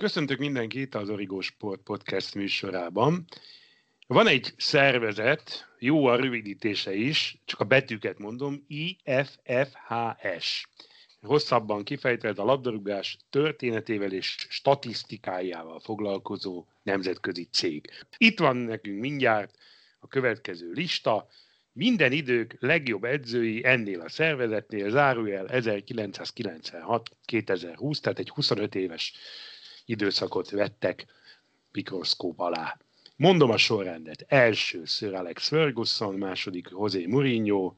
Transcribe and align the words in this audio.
Köszöntök 0.00 0.38
mindenkit 0.38 0.94
az 0.94 1.10
Origo 1.10 1.40
Sport 1.40 1.80
Podcast 1.80 2.34
műsorában. 2.34 3.24
Van 4.06 4.26
egy 4.26 4.54
szervezet, 4.56 5.68
jó 5.78 6.06
a 6.06 6.16
rövidítése 6.16 6.94
is, 6.94 7.38
csak 7.44 7.60
a 7.60 7.64
betűket 7.64 8.18
mondom, 8.18 8.64
IFFHS. 8.66 10.68
Hosszabban 11.22 11.84
kifejtett 11.84 12.38
a 12.38 12.44
labdarúgás 12.44 13.16
történetével 13.30 14.12
és 14.12 14.46
statisztikájával 14.48 15.80
foglalkozó 15.80 16.64
nemzetközi 16.82 17.48
cég. 17.52 17.90
Itt 18.16 18.38
van 18.38 18.56
nekünk 18.56 19.00
mindjárt 19.00 19.56
a 19.98 20.08
következő 20.08 20.72
lista, 20.72 21.26
minden 21.72 22.12
idők 22.12 22.56
legjobb 22.58 23.04
edzői 23.04 23.64
ennél 23.64 24.00
a 24.00 24.08
szervezetnél 24.08 24.90
zárójel 24.90 25.46
1996-2020, 25.48 28.00
tehát 28.00 28.18
egy 28.18 28.28
25 28.28 28.74
éves 28.74 29.12
időszakot 29.90 30.50
vettek 30.50 31.06
mikroszkóp 31.72 32.40
alá. 32.40 32.78
Mondom 33.16 33.50
a 33.50 33.56
sorrendet. 33.56 34.24
Első 34.28 34.84
Sir 34.84 35.14
Alex 35.14 35.48
Ferguson, 35.48 36.14
második 36.14 36.68
José 36.70 37.06
Mourinho, 37.06 37.74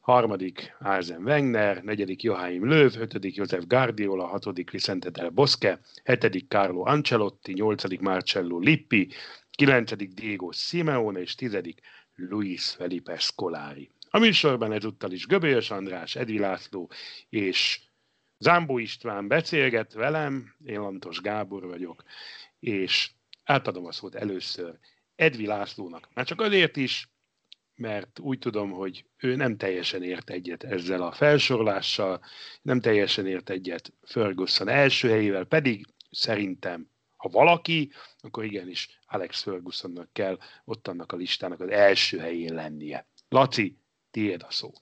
harmadik 0.00 0.76
Arzen 0.80 1.22
Wenger, 1.22 1.82
negyedik 1.82 2.22
Joachim 2.22 2.68
Löw, 2.68 2.90
ötödik 2.98 3.34
Josef 3.34 3.64
Guardiola, 3.66 4.26
hatodik 4.26 4.70
Vicente 4.70 5.10
del 5.10 5.30
Bosque, 5.30 5.80
hetedik 6.04 6.48
Carlo 6.48 6.82
Ancelotti, 6.82 7.52
nyolcadik 7.52 8.00
Marcello 8.00 8.58
Lippi, 8.58 9.08
kilencedik 9.50 10.12
Diego 10.12 10.52
Simeone 10.52 11.20
és 11.20 11.34
tizedik 11.34 11.80
Luis 12.14 12.70
Felipe 12.70 13.18
Scolari. 13.18 13.90
A 14.10 14.18
műsorban 14.18 14.72
ezúttal 14.72 15.12
is 15.12 15.26
Göbölyös 15.26 15.70
András, 15.70 16.16
Edvi 16.16 16.38
László 16.38 16.90
és 17.28 17.80
Zámbó 18.38 18.78
István 18.78 19.28
beszélget 19.28 19.92
velem, 19.92 20.54
én 20.64 20.80
Lantos 20.80 21.20
Gábor 21.20 21.66
vagyok, 21.66 22.02
és 22.58 23.10
átadom 23.44 23.86
a 23.86 23.92
szót 23.92 24.14
először 24.14 24.78
Edvi 25.14 25.46
Lászlónak. 25.46 26.08
Már 26.14 26.26
csak 26.26 26.40
azért 26.40 26.76
is, 26.76 27.10
mert 27.74 28.18
úgy 28.18 28.38
tudom, 28.38 28.70
hogy 28.70 29.04
ő 29.16 29.36
nem 29.36 29.56
teljesen 29.56 30.02
ért 30.02 30.30
egyet 30.30 30.64
ezzel 30.64 31.02
a 31.02 31.12
felsorlással, 31.12 32.24
nem 32.62 32.80
teljesen 32.80 33.26
ért 33.26 33.50
egyet 33.50 33.92
Ferguson 34.02 34.68
első 34.68 35.08
helyével, 35.08 35.44
pedig 35.44 35.86
szerintem, 36.10 36.90
ha 37.16 37.28
valaki, 37.28 37.92
akkor 38.18 38.44
igenis 38.44 39.00
Alex 39.06 39.42
Fergusonnak 39.42 40.12
kell 40.12 40.38
ott 40.64 40.88
annak 40.88 41.12
a 41.12 41.16
listának 41.16 41.60
az 41.60 41.68
első 41.68 42.18
helyén 42.18 42.54
lennie. 42.54 43.08
Laci, 43.28 43.78
tiéd 44.10 44.42
a 44.42 44.50
szó. 44.50 44.72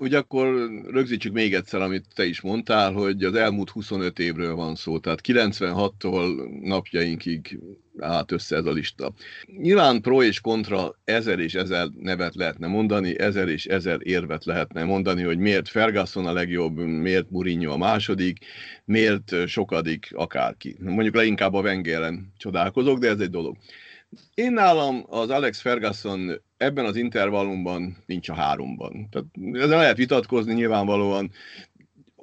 Úgy 0.00 0.14
akkor 0.14 0.70
rögzítsük 0.86 1.32
még 1.32 1.54
egyszer, 1.54 1.80
amit 1.80 2.04
te 2.14 2.24
is 2.24 2.40
mondtál, 2.40 2.92
hogy 2.92 3.24
az 3.24 3.34
elmúlt 3.34 3.70
25 3.70 4.18
évről 4.18 4.54
van 4.54 4.74
szó, 4.74 4.98
tehát 4.98 5.20
96-tól 5.22 6.48
napjainkig 6.60 7.58
állt 7.98 8.32
össze 8.32 8.56
ez 8.56 8.64
a 8.64 8.72
lista. 8.72 9.12
Nyilván 9.46 10.00
pro 10.00 10.22
és 10.22 10.40
kontra 10.40 10.94
ezer 11.04 11.38
és 11.38 11.54
ezer 11.54 11.88
nevet 11.96 12.34
lehetne 12.34 12.66
mondani, 12.66 13.18
ezer 13.18 13.48
és 13.48 13.66
ezer 13.66 13.98
érvet 14.02 14.44
lehetne 14.44 14.84
mondani, 14.84 15.22
hogy 15.22 15.38
miért 15.38 15.68
Ferguson 15.68 16.26
a 16.26 16.32
legjobb, 16.32 16.76
miért 16.76 17.30
Mourinho 17.30 17.72
a 17.72 17.76
második, 17.76 18.38
miért 18.84 19.46
sokadik 19.46 20.08
akárki. 20.14 20.76
Mondjuk 20.80 21.14
leginkább 21.14 21.54
a 21.54 21.60
Wengeren 21.60 22.32
csodálkozok, 22.36 22.98
de 22.98 23.08
ez 23.08 23.20
egy 23.20 23.30
dolog. 23.30 23.56
Én 24.34 24.52
nálam 24.52 25.04
az 25.08 25.30
Alex 25.30 25.60
Ferguson 25.60 26.40
ebben 26.58 26.84
az 26.84 26.96
intervallumban 26.96 27.96
nincs 28.06 28.28
a 28.28 28.34
háromban. 28.34 29.08
Tehát 29.10 29.26
ezzel 29.64 29.78
lehet 29.78 29.96
vitatkozni 29.96 30.52
nyilvánvalóan, 30.54 31.30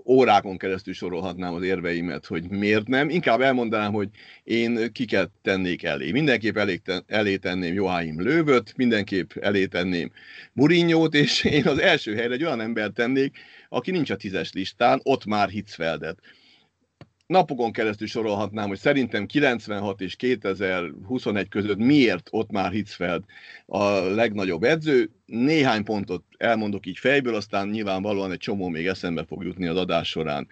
órákon 0.06 0.58
keresztül 0.58 0.94
sorolhatnám 0.94 1.54
az 1.54 1.64
érveimet, 1.64 2.26
hogy 2.26 2.50
miért 2.50 2.88
nem. 2.88 3.10
Inkább 3.10 3.42
elmondanám, 3.42 3.94
hogy 3.94 4.10
én 4.44 4.92
kiket 4.92 5.30
tennék 5.42 5.84
elé. 5.84 6.12
Mindenképp 6.12 6.58
elé, 6.58 6.82
elé 7.08 7.38
tenném 7.38 7.74
Joachim 7.74 8.22
Lővöt, 8.22 8.74
mindenképp 8.78 9.32
elé 9.36 9.66
tenném 9.66 10.12
Murinyót, 10.54 11.14
és 11.14 11.44
én 11.44 11.68
az 11.68 11.80
első 11.80 12.16
helyre 12.16 12.34
egy 12.34 12.44
olyan 12.44 12.62
embert 12.62 12.94
tennék, 12.94 13.38
aki 13.70 13.92
nincs 13.92 14.10
a 14.10 14.16
tízes 14.16 14.54
listán, 14.54 15.00
ott 15.04 15.26
már 15.26 15.50
Hitzfeldet 15.50 16.20
napokon 17.28 17.72
keresztül 17.72 18.08
sorolhatnám, 18.08 18.68
hogy 18.68 18.78
szerintem 18.78 19.26
96 19.26 20.02
és 20.02 20.16
2021 20.16 21.48
között 21.48 21.78
miért 21.78 22.28
ott 22.32 22.52
már 22.52 22.72
Hitzfeld 22.72 23.24
a 23.66 23.90
legnagyobb 23.90 24.64
edző. 24.64 25.10
Néhány 25.26 25.84
pontot 25.84 26.24
elmondok 26.38 26.86
így 26.86 26.98
fejből, 26.98 27.36
aztán 27.36 27.68
nyilvánvalóan 27.68 28.32
egy 28.32 28.38
csomó 28.38 28.68
még 28.68 28.88
eszembe 28.88 29.26
fog 29.26 29.44
jutni 29.44 29.68
az 29.68 29.78
adás 29.78 30.10
során. 30.10 30.48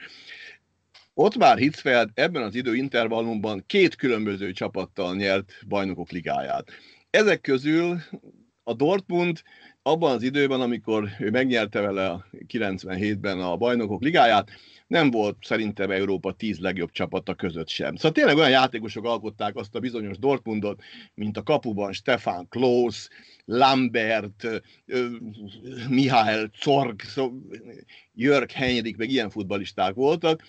Ott 1.14 1.38
már 1.38 1.58
Hitzfeld 1.58 2.10
ebben 2.14 2.44
az 2.44 2.56
időintervallumban 2.56 3.64
két 3.68 3.96
különböző 3.96 4.52
csapattal 4.52 5.16
nyert 5.16 5.54
bajnokok 5.68 6.12
ligáját. 6.12 6.70
Ezek 7.10 7.42
közül 7.42 8.00
a 8.64 8.74
Dortmund 8.74 9.42
abban 9.82 10.12
az 10.12 10.24
időben, 10.24 10.62
amikor 10.62 11.10
ő 11.20 11.30
megnyerte 11.30 11.82
vele 11.82 12.10
a 12.10 12.26
97-ben 12.48 13.40
a 13.40 13.58
bajnokok 13.58 14.02
ligáját, 14.02 14.52
nem 14.94 15.12
volt 15.12 15.38
szerintem 15.42 15.92
Európa 15.92 16.32
tíz 16.32 16.60
legjobb 16.60 16.92
csapata 16.92 17.34
között 17.34 17.70
sem. 17.70 17.96
Szóval 17.96 18.12
tényleg 18.12 18.38
olyan 18.38 18.50
játékosok 18.50 19.06
alkották 19.06 19.56
azt 19.56 19.76
a 19.76 19.80
bizonyos 19.80 20.18
Dortmundot, 20.18 20.82
mint 21.14 21.38
a 21.38 21.44
kapuban 21.44 21.94
Stefan 21.94 22.48
Klose, 22.50 23.10
Lambert, 23.46 24.48
Mihály 25.90 26.50
Zorg, 26.62 27.02
Jörg 28.14 28.52
Henrik, 28.52 28.98
meg 28.98 29.10
ilyen 29.10 29.30
futbalisták 29.30 29.94
voltak, 29.94 30.44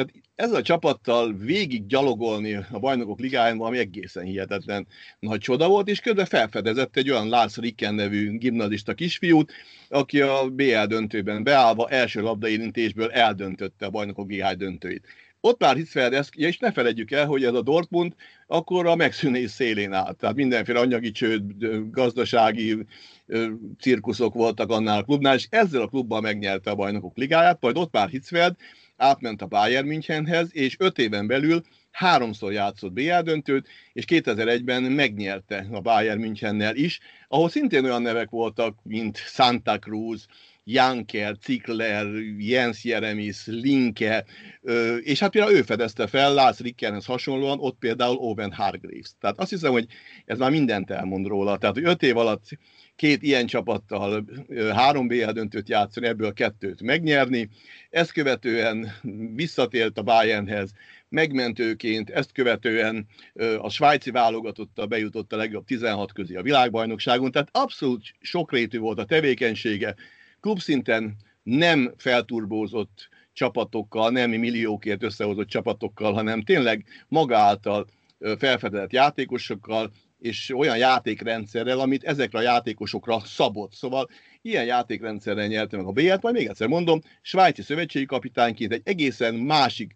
tehát 0.00 0.24
ezzel 0.34 0.56
a 0.56 0.62
csapattal 0.62 1.36
végig 1.36 1.86
gyalogolni 1.86 2.54
a 2.54 2.78
bajnokok 2.78 3.20
ligáján 3.20 3.58
valami 3.58 3.78
egészen 3.78 4.24
hihetetlen 4.24 4.86
nagy 5.18 5.40
csoda 5.40 5.68
volt, 5.68 5.88
és 5.88 6.00
közben 6.00 6.24
felfedezett 6.24 6.96
egy 6.96 7.10
olyan 7.10 7.28
Lars 7.28 7.56
Ricken 7.56 7.94
nevű 7.94 8.38
gimnazista 8.38 8.94
kisfiút, 8.94 9.52
aki 9.88 10.20
a 10.20 10.48
BL 10.50 10.84
döntőben 10.86 11.42
beállva 11.42 11.88
első 11.88 12.20
labdaérintésből 12.20 13.10
eldöntötte 13.10 13.86
a 13.86 13.90
bajnokok 13.90 14.28
ligáj 14.30 14.54
döntőit. 14.54 15.06
Ott 15.40 15.60
már 15.60 15.76
Hitzfeld, 15.76 16.12
ezt, 16.12 16.34
és 16.34 16.58
ne 16.58 16.72
felejtjük 16.72 17.10
el, 17.10 17.26
hogy 17.26 17.44
ez 17.44 17.54
a 17.54 17.62
Dortmund 17.62 18.14
akkor 18.46 18.86
a 18.86 18.94
megszűnés 18.94 19.50
szélén 19.50 19.92
állt. 19.92 20.16
Tehát 20.16 20.36
mindenféle 20.36 20.80
anyagi 20.80 21.10
csőd, 21.10 21.42
gazdasági 21.90 22.86
cirkuszok 23.78 24.34
voltak 24.34 24.70
annál 24.70 24.98
a 24.98 25.02
klubnál, 25.02 25.34
és 25.34 25.46
ezzel 25.50 25.82
a 25.82 25.86
klubban 25.86 26.22
megnyerte 26.22 26.70
a 26.70 26.74
bajnokok 26.74 27.16
ligáját, 27.16 27.60
majd 27.60 27.76
ott 27.76 27.92
már 27.92 28.08
Hitzfeld 28.08 28.56
átment 29.00 29.42
a 29.42 29.46
Bayern 29.46 29.86
Münchenhez, 29.86 30.48
és 30.52 30.76
öt 30.78 30.98
éven 30.98 31.26
belül 31.26 31.62
háromszor 31.90 32.52
játszott 32.52 32.92
BL 32.92 33.20
döntőt, 33.22 33.68
és 33.92 34.04
2001-ben 34.06 34.82
megnyerte 34.82 35.66
a 35.70 35.80
Bayern 35.80 36.20
Münchennel 36.20 36.76
is, 36.76 37.00
ahol 37.28 37.48
szintén 37.48 37.84
olyan 37.84 38.02
nevek 38.02 38.30
voltak, 38.30 38.78
mint 38.82 39.16
Santa 39.16 39.78
Cruz, 39.78 40.26
Janker, 40.72 41.36
Zickler, 41.44 42.06
Jens 42.38 42.84
Jeremis, 42.84 43.46
Linke, 43.46 44.24
és 45.00 45.18
hát 45.18 45.30
például 45.30 45.54
ő 45.54 45.62
fedezte 45.62 46.06
fel 46.06 46.34
Lars 46.34 46.58
Rickenhez 46.58 47.04
hasonlóan, 47.04 47.58
ott 47.60 47.78
például 47.78 48.16
Owen 48.16 48.52
Hargreaves. 48.52 49.10
Tehát 49.20 49.38
azt 49.38 49.50
hiszem, 49.50 49.72
hogy 49.72 49.86
ez 50.24 50.38
már 50.38 50.50
mindent 50.50 50.90
elmond 50.90 51.26
róla. 51.26 51.58
Tehát, 51.58 51.74
hogy 51.74 51.84
öt 51.84 52.02
év 52.02 52.16
alatt 52.16 52.44
két 52.96 53.22
ilyen 53.22 53.46
csapattal 53.46 54.24
három 54.74 55.08
BL 55.08 55.30
döntőt 55.30 55.68
játszani, 55.68 56.06
ebből 56.06 56.32
kettőt 56.32 56.82
megnyerni. 56.82 57.48
Ezt 57.90 58.12
követően 58.12 58.92
visszatért 59.34 59.98
a 59.98 60.02
Bayernhez, 60.02 60.70
megmentőként, 61.08 62.10
ezt 62.10 62.32
követően 62.32 63.06
a 63.58 63.70
svájci 63.70 64.10
válogatotta 64.10 64.86
bejutott 64.86 65.32
a 65.32 65.36
legjobb 65.36 65.64
16 65.64 66.12
közé 66.12 66.34
a 66.34 66.42
világbajnokságon, 66.42 67.30
tehát 67.30 67.48
abszolút 67.52 68.02
sokrétű 68.20 68.78
volt 68.78 68.98
a 68.98 69.04
tevékenysége, 69.04 69.94
klubszinten 70.40 71.16
nem 71.42 71.94
felturbózott 71.96 73.08
csapatokkal, 73.32 74.10
nem 74.10 74.30
milliókért 74.30 75.02
összehozott 75.02 75.48
csapatokkal, 75.48 76.12
hanem 76.12 76.42
tényleg 76.42 76.84
maga 77.08 77.60
felfedezett 78.38 78.92
játékosokkal, 78.92 79.90
és 80.18 80.52
olyan 80.56 80.76
játékrendszerrel, 80.76 81.80
amit 81.80 82.04
ezekre 82.04 82.38
a 82.38 82.42
játékosokra 82.42 83.20
szabott. 83.20 83.72
Szóval 83.72 84.08
ilyen 84.42 84.64
játékrendszerrel 84.64 85.46
nyerte 85.46 85.76
meg 85.76 85.86
a 85.86 85.92
B-et, 85.92 86.22
majd 86.22 86.34
még 86.34 86.46
egyszer 86.46 86.68
mondom, 86.68 87.00
svájci 87.22 87.62
szövetségi 87.62 88.06
kapitányként 88.06 88.72
egy 88.72 88.82
egészen 88.84 89.34
másik 89.34 89.94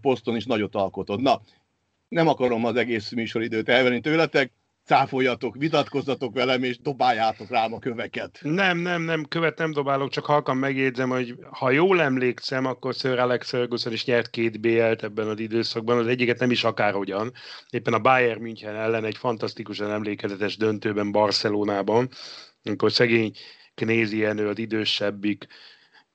poszton 0.00 0.36
is 0.36 0.44
nagyot 0.44 0.74
alkotott. 0.74 1.20
Na, 1.20 1.40
nem 2.08 2.28
akarom 2.28 2.64
az 2.64 2.76
egész 2.76 3.10
műsoridőt 3.10 3.68
elvenni 3.68 4.00
tőletek, 4.00 4.52
cáfoljatok, 4.84 5.56
vitatkozzatok 5.56 6.34
velem, 6.34 6.62
és 6.62 6.78
dobáljátok 6.78 7.48
rám 7.48 7.72
a 7.72 7.78
köveket. 7.78 8.38
Nem, 8.42 8.78
nem, 8.78 9.02
nem, 9.02 9.24
követ 9.24 9.58
nem 9.58 9.72
dobálok, 9.72 10.10
csak 10.10 10.24
halkan 10.24 10.56
megjegyzem, 10.56 11.08
hogy 11.08 11.34
ha 11.50 11.70
jól 11.70 12.00
emlékszem, 12.00 12.66
akkor 12.66 12.94
Sir 12.94 13.18
Alex 13.18 13.48
Ferguson 13.48 13.92
is 13.92 14.04
nyert 14.04 14.30
két 14.30 14.60
BL-t 14.60 15.02
ebben 15.02 15.28
az 15.28 15.40
időszakban, 15.40 15.98
az 15.98 16.06
egyiket 16.06 16.38
nem 16.38 16.50
is 16.50 16.64
akárhogyan. 16.64 17.32
Éppen 17.70 17.92
a 17.92 17.98
Bayern 17.98 18.40
München 18.40 18.74
ellen 18.74 19.04
egy 19.04 19.16
fantasztikusan 19.16 19.90
emlékezetes 19.90 20.56
döntőben 20.56 21.12
Barcelonában, 21.12 22.08
amikor 22.64 22.92
szegény 22.92 23.32
Knézi 23.74 24.24
Enő, 24.24 24.48
az 24.48 24.58
idősebbik, 24.58 25.46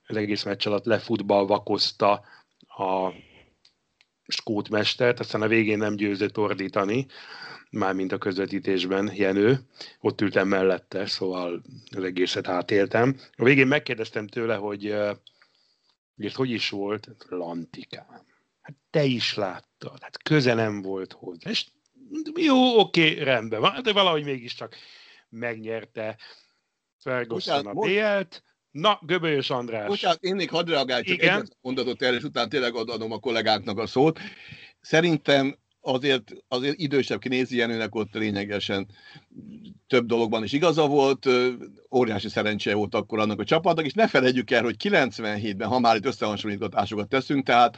az 0.07 0.15
egész 0.15 0.43
meccs 0.43 0.67
alatt 0.67 0.85
lefutballvakozta 0.85 2.21
a 2.67 3.11
skótmestert, 4.27 5.19
aztán 5.19 5.41
a 5.41 5.47
végén 5.47 5.77
nem 5.77 5.95
győzött 5.95 6.37
ordítani, 6.37 7.05
mármint 7.69 8.11
a 8.11 8.17
közvetítésben 8.17 9.11
Jenő, 9.15 9.59
ott 9.99 10.21
ültem 10.21 10.47
mellette, 10.47 11.05
szóval 11.05 11.61
az 11.95 12.03
egészet 12.03 12.47
átéltem. 12.47 13.19
A 13.35 13.43
végén 13.43 13.67
megkérdeztem 13.67 14.27
tőle, 14.27 14.55
hogy 14.55 14.95
hogy 16.15 16.33
hogy 16.33 16.49
is 16.49 16.69
volt, 16.69 17.07
Lantikám. 17.29 18.25
Hát 18.61 18.75
te 18.89 19.03
is 19.03 19.35
láttad, 19.35 20.01
hát 20.01 20.23
közelem 20.23 20.81
volt 20.81 21.13
hozzá. 21.13 21.49
És 21.49 21.65
jó, 22.35 22.79
oké, 22.79 23.21
rendben 23.21 23.59
van, 23.59 23.83
de 23.83 23.93
valahogy 23.93 24.23
mégiscsak 24.23 24.75
megnyerte 25.29 26.17
Ferguson 26.99 27.65
a 27.65 27.73
BL-t. 27.73 28.43
Na, 28.79 28.99
Göbölyös 29.01 29.49
András. 29.49 29.87
Bocsánat, 29.87 30.23
én 30.23 30.35
még 30.35 30.49
hadd 30.49 30.69
reagálj, 30.69 31.03
csak 31.03 31.17
Igen? 31.17 31.35
egyet 31.35 31.57
mondatot 31.61 32.01
erre, 32.01 32.15
és 32.15 32.23
utána 32.23 32.47
tényleg 32.47 32.75
adom 32.75 33.11
a 33.11 33.19
kollégáknak 33.19 33.77
a 33.77 33.87
szót. 33.87 34.19
Szerintem 34.81 35.57
azért, 35.81 36.31
azért 36.47 36.79
idősebb 36.79 37.19
kinézi 37.19 37.57
Jenőnek 37.57 37.95
ott 37.95 38.13
lényegesen 38.13 38.87
több 39.87 40.05
dologban 40.05 40.43
is 40.43 40.53
igaza 40.53 40.87
volt, 40.87 41.29
óriási 41.95 42.29
szerencse 42.29 42.73
volt 42.73 42.95
akkor 42.95 43.19
annak 43.19 43.39
a 43.39 43.43
csapatnak, 43.43 43.85
és 43.85 43.93
ne 43.93 44.07
felejtjük 44.07 44.51
el, 44.51 44.63
hogy 44.63 44.75
97-ben, 44.83 45.67
ha 45.67 45.79
már 45.79 45.95
itt 45.95 46.05
összehasonlítatásokat 46.05 47.09
teszünk, 47.09 47.45
tehát 47.45 47.77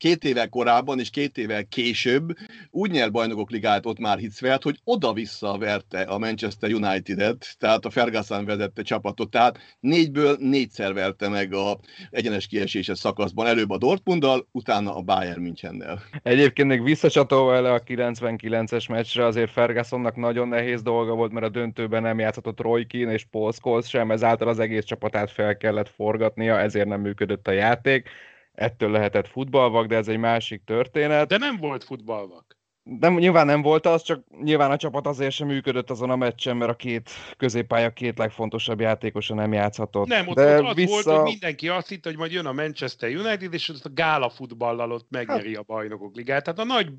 két 0.00 0.24
évvel 0.24 0.48
korábban 0.48 0.98
és 0.98 1.10
két 1.10 1.38
évvel 1.38 1.64
később 1.64 2.32
úgy 2.70 2.90
nyer 2.90 3.10
bajnokok 3.10 3.50
ligát 3.50 3.86
ott 3.86 3.98
már 3.98 4.18
Hitzfeld, 4.18 4.62
hogy 4.62 4.80
oda-vissza 4.84 5.58
verte 5.58 6.00
a 6.00 6.18
Manchester 6.18 6.72
United-et, 6.72 7.56
tehát 7.58 7.84
a 7.84 7.90
Ferguson 7.90 8.44
vezette 8.44 8.82
csapatot, 8.82 9.30
tehát 9.30 9.58
négyből 9.80 10.36
négyszer 10.38 10.92
verte 10.92 11.28
meg 11.28 11.54
a 11.54 11.78
egyenes 12.10 12.46
kieséses 12.46 12.98
szakaszban, 12.98 13.46
előbb 13.46 13.70
a 13.70 13.78
Dortmunddal, 13.78 14.48
utána 14.52 14.96
a 14.96 15.00
Bayern 15.00 15.40
Münchennel. 15.40 16.02
Egyébként 16.22 16.68
még 16.68 16.82
visszacsatolva 16.82 17.54
ele 17.54 17.72
a 17.72 17.82
99-es 17.82 18.88
meccsre, 18.88 19.24
azért 19.24 19.50
Fergusonnak 19.50 20.16
nagyon 20.16 20.48
nehéz 20.48 20.82
dolga 20.82 21.14
volt, 21.14 21.32
mert 21.32 21.46
a 21.46 21.48
döntőben 21.48 22.02
nem 22.02 22.18
játszhatott 22.18 22.60
Roy 22.60 22.86
Keane 22.86 23.12
és 23.12 23.24
Paul 23.30 23.52
Scholes 23.52 23.88
sem, 23.88 24.10
ezáltal 24.10 24.48
az 24.48 24.58
egész 24.58 24.84
csapatát 24.84 25.30
fel 25.30 25.56
kellett 25.56 25.88
forgatnia, 25.88 26.58
ezért 26.60 26.88
nem 26.88 27.00
működött 27.00 27.48
a 27.48 27.52
játék 27.52 28.08
ettől 28.60 28.90
lehetett 28.90 29.28
futballvak, 29.28 29.86
de 29.86 29.96
ez 29.96 30.08
egy 30.08 30.18
másik 30.18 30.64
történet. 30.64 31.28
De 31.28 31.38
nem 31.38 31.56
volt 31.56 31.84
futballvak. 31.84 32.58
Nem, 32.82 33.14
nyilván 33.14 33.46
nem 33.46 33.62
volt 33.62 33.86
az, 33.86 34.02
csak 34.02 34.24
nyilván 34.42 34.70
a 34.70 34.76
csapat 34.76 35.06
azért 35.06 35.32
sem 35.32 35.46
működött 35.46 35.90
azon 35.90 36.10
a 36.10 36.16
meccsen, 36.16 36.56
mert 36.56 36.70
a 36.70 36.76
két 36.76 37.10
középpálya 37.36 37.92
két 37.92 38.18
legfontosabb 38.18 38.80
játékosa 38.80 39.34
nem 39.34 39.52
játszhatott. 39.52 40.06
Nem, 40.06 40.28
ott, 40.28 40.34
De 40.34 40.60
ott 40.60 40.66
az 40.66 40.74
vissza... 40.74 40.90
volt, 40.90 41.04
hogy 41.04 41.22
mindenki 41.22 41.68
azt 41.68 41.88
hitt, 41.88 42.04
hogy 42.04 42.16
majd 42.16 42.32
jön 42.32 42.46
a 42.46 42.52
Manchester 42.52 43.16
United, 43.16 43.54
és 43.54 43.68
azt 43.68 43.84
a 43.84 43.92
gála 43.92 44.30
futballal 44.30 44.92
ott 44.92 45.10
megnyeri 45.10 45.54
hát... 45.54 45.58
a 45.68 45.72
bajnokok 45.72 46.14
ligát. 46.14 46.44
Tehát 46.44 46.58
a 46.58 46.64
nagy, 46.64 46.92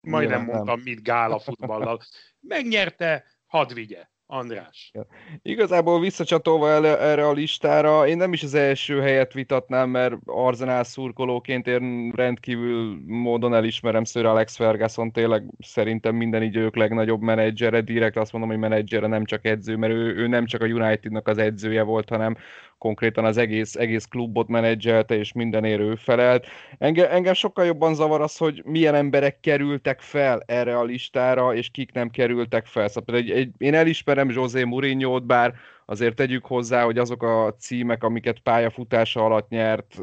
majdnem 0.00 0.38
nyilván 0.38 0.54
mondtam, 0.54 0.76
nem. 0.76 0.84
mit 0.84 1.02
gála 1.02 1.38
futballal. 1.38 2.00
Megnyerte, 2.40 3.24
hadd 3.46 3.74
vigye. 3.74 4.08
András. 4.30 4.90
Ja. 4.94 5.06
Igazából 5.42 6.00
visszacsatolva 6.00 6.68
el, 6.68 6.86
erre 6.86 7.26
a 7.26 7.32
listára, 7.32 8.06
én 8.06 8.16
nem 8.16 8.32
is 8.32 8.42
az 8.42 8.54
első 8.54 9.00
helyet 9.00 9.32
vitatnám, 9.32 9.90
mert 9.90 10.14
Arzenál 10.24 10.84
szurkolóként 10.84 11.66
én 11.66 12.12
rendkívül 12.16 12.98
módon 13.06 13.54
elismerem 13.54 14.04
Sir 14.04 14.24
Alex 14.24 14.56
Ferguson, 14.56 15.12
tényleg 15.12 15.44
szerintem 15.58 16.14
minden 16.14 16.42
idők 16.42 16.76
legnagyobb 16.76 17.20
menedzsere, 17.20 17.80
direkt 17.80 18.16
azt 18.16 18.32
mondom, 18.32 18.50
hogy 18.50 18.58
menedzsere, 18.58 19.06
nem 19.06 19.24
csak 19.24 19.44
edző, 19.44 19.76
mert 19.76 19.92
ő, 19.92 20.16
ő 20.16 20.26
nem 20.26 20.46
csak 20.46 20.62
a 20.62 20.66
Unitednak 20.66 21.28
az 21.28 21.38
edzője 21.38 21.82
volt, 21.82 22.08
hanem 22.08 22.36
konkrétan 22.80 23.24
az 23.24 23.36
egész, 23.36 23.74
egész 23.74 24.04
klubot 24.04 24.48
menedzselte, 24.48 25.14
és 25.14 25.32
minden 25.32 25.64
érő 25.64 25.94
felelt. 25.94 26.46
Engem, 26.78 27.10
engem 27.10 27.34
sokkal 27.34 27.64
jobban 27.64 27.94
zavar 27.94 28.20
az, 28.20 28.36
hogy 28.36 28.62
milyen 28.64 28.94
emberek 28.94 29.40
kerültek 29.40 30.00
fel 30.00 30.42
erre 30.46 30.78
a 30.78 30.84
listára, 30.84 31.54
és 31.54 31.70
kik 31.70 31.92
nem 31.92 32.10
kerültek 32.10 32.66
fel. 32.66 32.88
Szóval 32.88 33.16
egy, 33.16 33.30
egy, 33.30 33.50
én 33.58 33.74
elismerem 33.74 34.19
José 34.28 34.64
Mourinho-t, 34.64 35.26
bár 35.26 35.54
azért 35.86 36.14
tegyük 36.14 36.44
hozzá, 36.44 36.84
hogy 36.84 36.98
azok 36.98 37.22
a 37.22 37.54
címek, 37.58 38.02
amiket 38.02 38.38
pályafutása 38.38 39.24
alatt 39.24 39.48
nyert, 39.48 40.00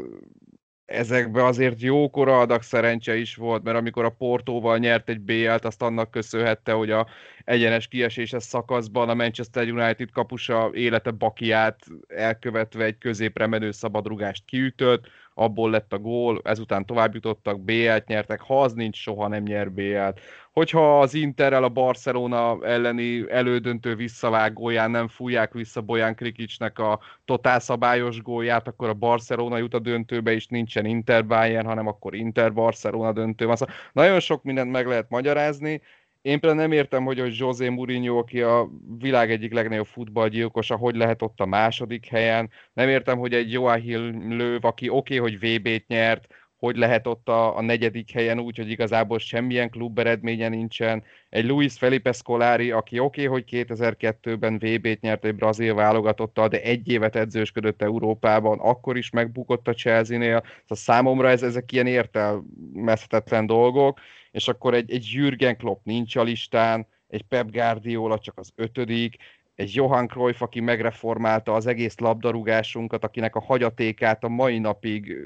ezekbe 0.86 1.46
azért 1.46 1.82
jókora 1.82 2.40
adag 2.40 2.62
szerencse 2.62 3.16
is 3.16 3.36
volt, 3.36 3.64
mert 3.64 3.78
amikor 3.78 4.06
a 4.06 4.10
Portóval 4.10 4.78
nyert 4.78 5.10
egy 5.10 5.20
BL-t, 5.20 5.66
azt 5.66 5.82
annak 5.82 6.12
köszönhette, 6.12 6.72
hogy 6.72 6.92
a 6.92 7.08
egyenes 7.44 7.88
kieséses 7.88 8.44
szakaszban 8.44 9.10
a 9.10 9.14
Manchester 9.14 9.72
United 9.72 10.12
kapusa 10.12 10.70
élete 10.74 11.12
bakiát 11.12 11.80
elkövetve 12.08 12.84
egy 12.84 12.98
középre 12.98 13.48
menő 13.48 13.72
szabadrugást 13.72 14.46
kiütött, 14.46 15.08
abból 15.38 15.70
lett 15.70 15.94
a 15.94 15.98
gól, 15.98 16.42
ezután 16.44 16.86
tovább 16.86 17.14
jutottak, 17.14 17.62
BL-t 17.62 18.08
nyertek, 18.08 18.42
ha 18.42 18.62
az 18.62 18.74
nincs, 18.74 18.98
soha 18.98 19.28
nem 19.28 19.44
nyer 19.44 19.72
BL-t. 19.72 20.20
Hogyha 20.52 21.00
az 21.00 21.14
Interrel 21.14 21.64
a 21.64 21.70
Barcelona 21.70 22.66
elleni 22.66 23.32
elődöntő 23.32 23.96
visszavágóján 23.96 24.92
nem 24.92 25.08
fújják 25.08 25.54
vissza 25.54 25.82
Bojan 25.82 26.16
Krikicsnek 26.16 26.80
a 26.80 27.00
totál 27.26 27.60
szabályos 27.60 28.22
gólját, 28.22 28.68
akkor 28.68 28.90
a 28.90 28.94
Barcelona 28.94 29.58
jut 29.58 29.74
a 29.74 29.80
döntőbe, 29.80 30.32
és 30.32 30.48
nincsen 30.48 30.86
Inter 30.86 31.26
Bayern, 31.26 31.68
hanem 31.68 31.88
akkor 31.88 32.16
Inter 32.16 32.54
Barcelona 32.54 33.12
döntő. 33.12 33.46
Szóval 33.46 33.76
nagyon 33.94 34.20
sok 34.20 34.44
mindent 34.44 34.72
meg 34.72 34.88
lehet 34.88 35.10
magyarázni, 35.10 35.82
én 36.28 36.40
például 36.40 36.62
nem 36.62 36.72
értem, 36.72 37.04
hogy, 37.04 37.20
hogy 37.20 37.38
José 37.38 37.70
Mourinho, 37.70 38.18
aki 38.18 38.42
a 38.42 38.70
világ 39.00 39.32
egyik 39.32 39.54
legnagyobb 39.54 39.86
futballgyilkosa, 39.86 40.76
hogy 40.76 40.96
lehet 40.96 41.22
ott 41.22 41.40
a 41.40 41.46
második 41.46 42.06
helyen. 42.06 42.50
Nem 42.74 42.90
értem, 42.90 43.18
hogy 43.18 43.34
egy 43.34 43.52
Joachim 43.52 44.38
Löw, 44.38 44.58
aki 44.62 44.90
oké, 44.90 45.18
okay, 45.18 45.38
hogy 45.38 45.40
VB-t 45.40 45.88
nyert, 45.88 46.28
hogy 46.58 46.78
lehet 46.78 47.08
ott 47.08 47.30
a, 47.30 47.58
a 47.58 47.62
negyedik 47.62 48.12
helyen 48.12 48.40
úgy, 48.40 48.58
hogy 48.58 48.70
igazából 48.70 49.20
semmilyen 49.20 49.70
klub 49.70 50.00
eredménye 50.00 50.50
nincsen. 50.50 51.04
Egy 51.30 51.46
Luis 51.46 51.74
Felipe 51.74 52.12
Scolari, 52.12 52.72
aki 52.72 53.00
oké, 53.00 53.26
okay, 53.28 53.42
hogy 53.42 53.66
2002-ben 53.68 54.58
VB-t 54.58 55.02
nyert 55.02 55.26
egy 55.26 55.36
brazil 55.36 55.74
válogatottal, 55.74 56.48
de 56.48 56.62
egy 56.62 56.92
évet 56.92 57.16
edzősködött 57.16 57.82
Európában, 57.82 58.60
akkor 58.60 58.98
is 58.98 59.10
megbukott 59.10 59.68
a 59.68 59.74
Chelsea-nél. 59.74 60.44
Szóval 60.62 60.78
számomra 60.78 61.30
ez, 61.30 61.44
ezek 61.44 61.72
ilyen 61.72 61.88
értelmezhetetlen 61.88 63.46
dolgok, 63.46 64.00
és 64.38 64.48
akkor 64.48 64.74
egy, 64.74 64.92
egy 64.92 65.10
Jürgen 65.12 65.58
Klopp 65.58 65.86
nincs 65.86 66.16
a 66.16 66.24
listán, 66.24 66.88
egy 67.08 67.22
Pep 67.22 67.52
Guardiola 67.52 68.20
csak 68.20 68.38
az 68.38 68.52
ötödik, 68.56 69.16
egy 69.56 69.76
Johan 69.76 70.08
Cruyff, 70.08 70.42
aki 70.42 70.60
megreformálta 70.60 71.54
az 71.54 71.66
egész 71.68 71.98
labdarúgásunkat, 71.98 73.04
akinek 73.04 73.36
a 73.36 73.42
hagyatékát 73.42 74.24
a 74.24 74.28
mai 74.28 74.60
napig 74.60 75.18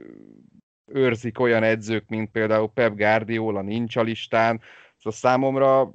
őrzik 0.85 1.39
olyan 1.39 1.63
edzők, 1.63 2.07
mint 2.07 2.31
például 2.31 2.69
Pep 2.69 2.95
Guardiola 2.95 3.61
nincs 3.61 3.95
a 3.95 4.01
listán. 4.01 4.61
Szóval 4.97 5.19
számomra 5.19 5.91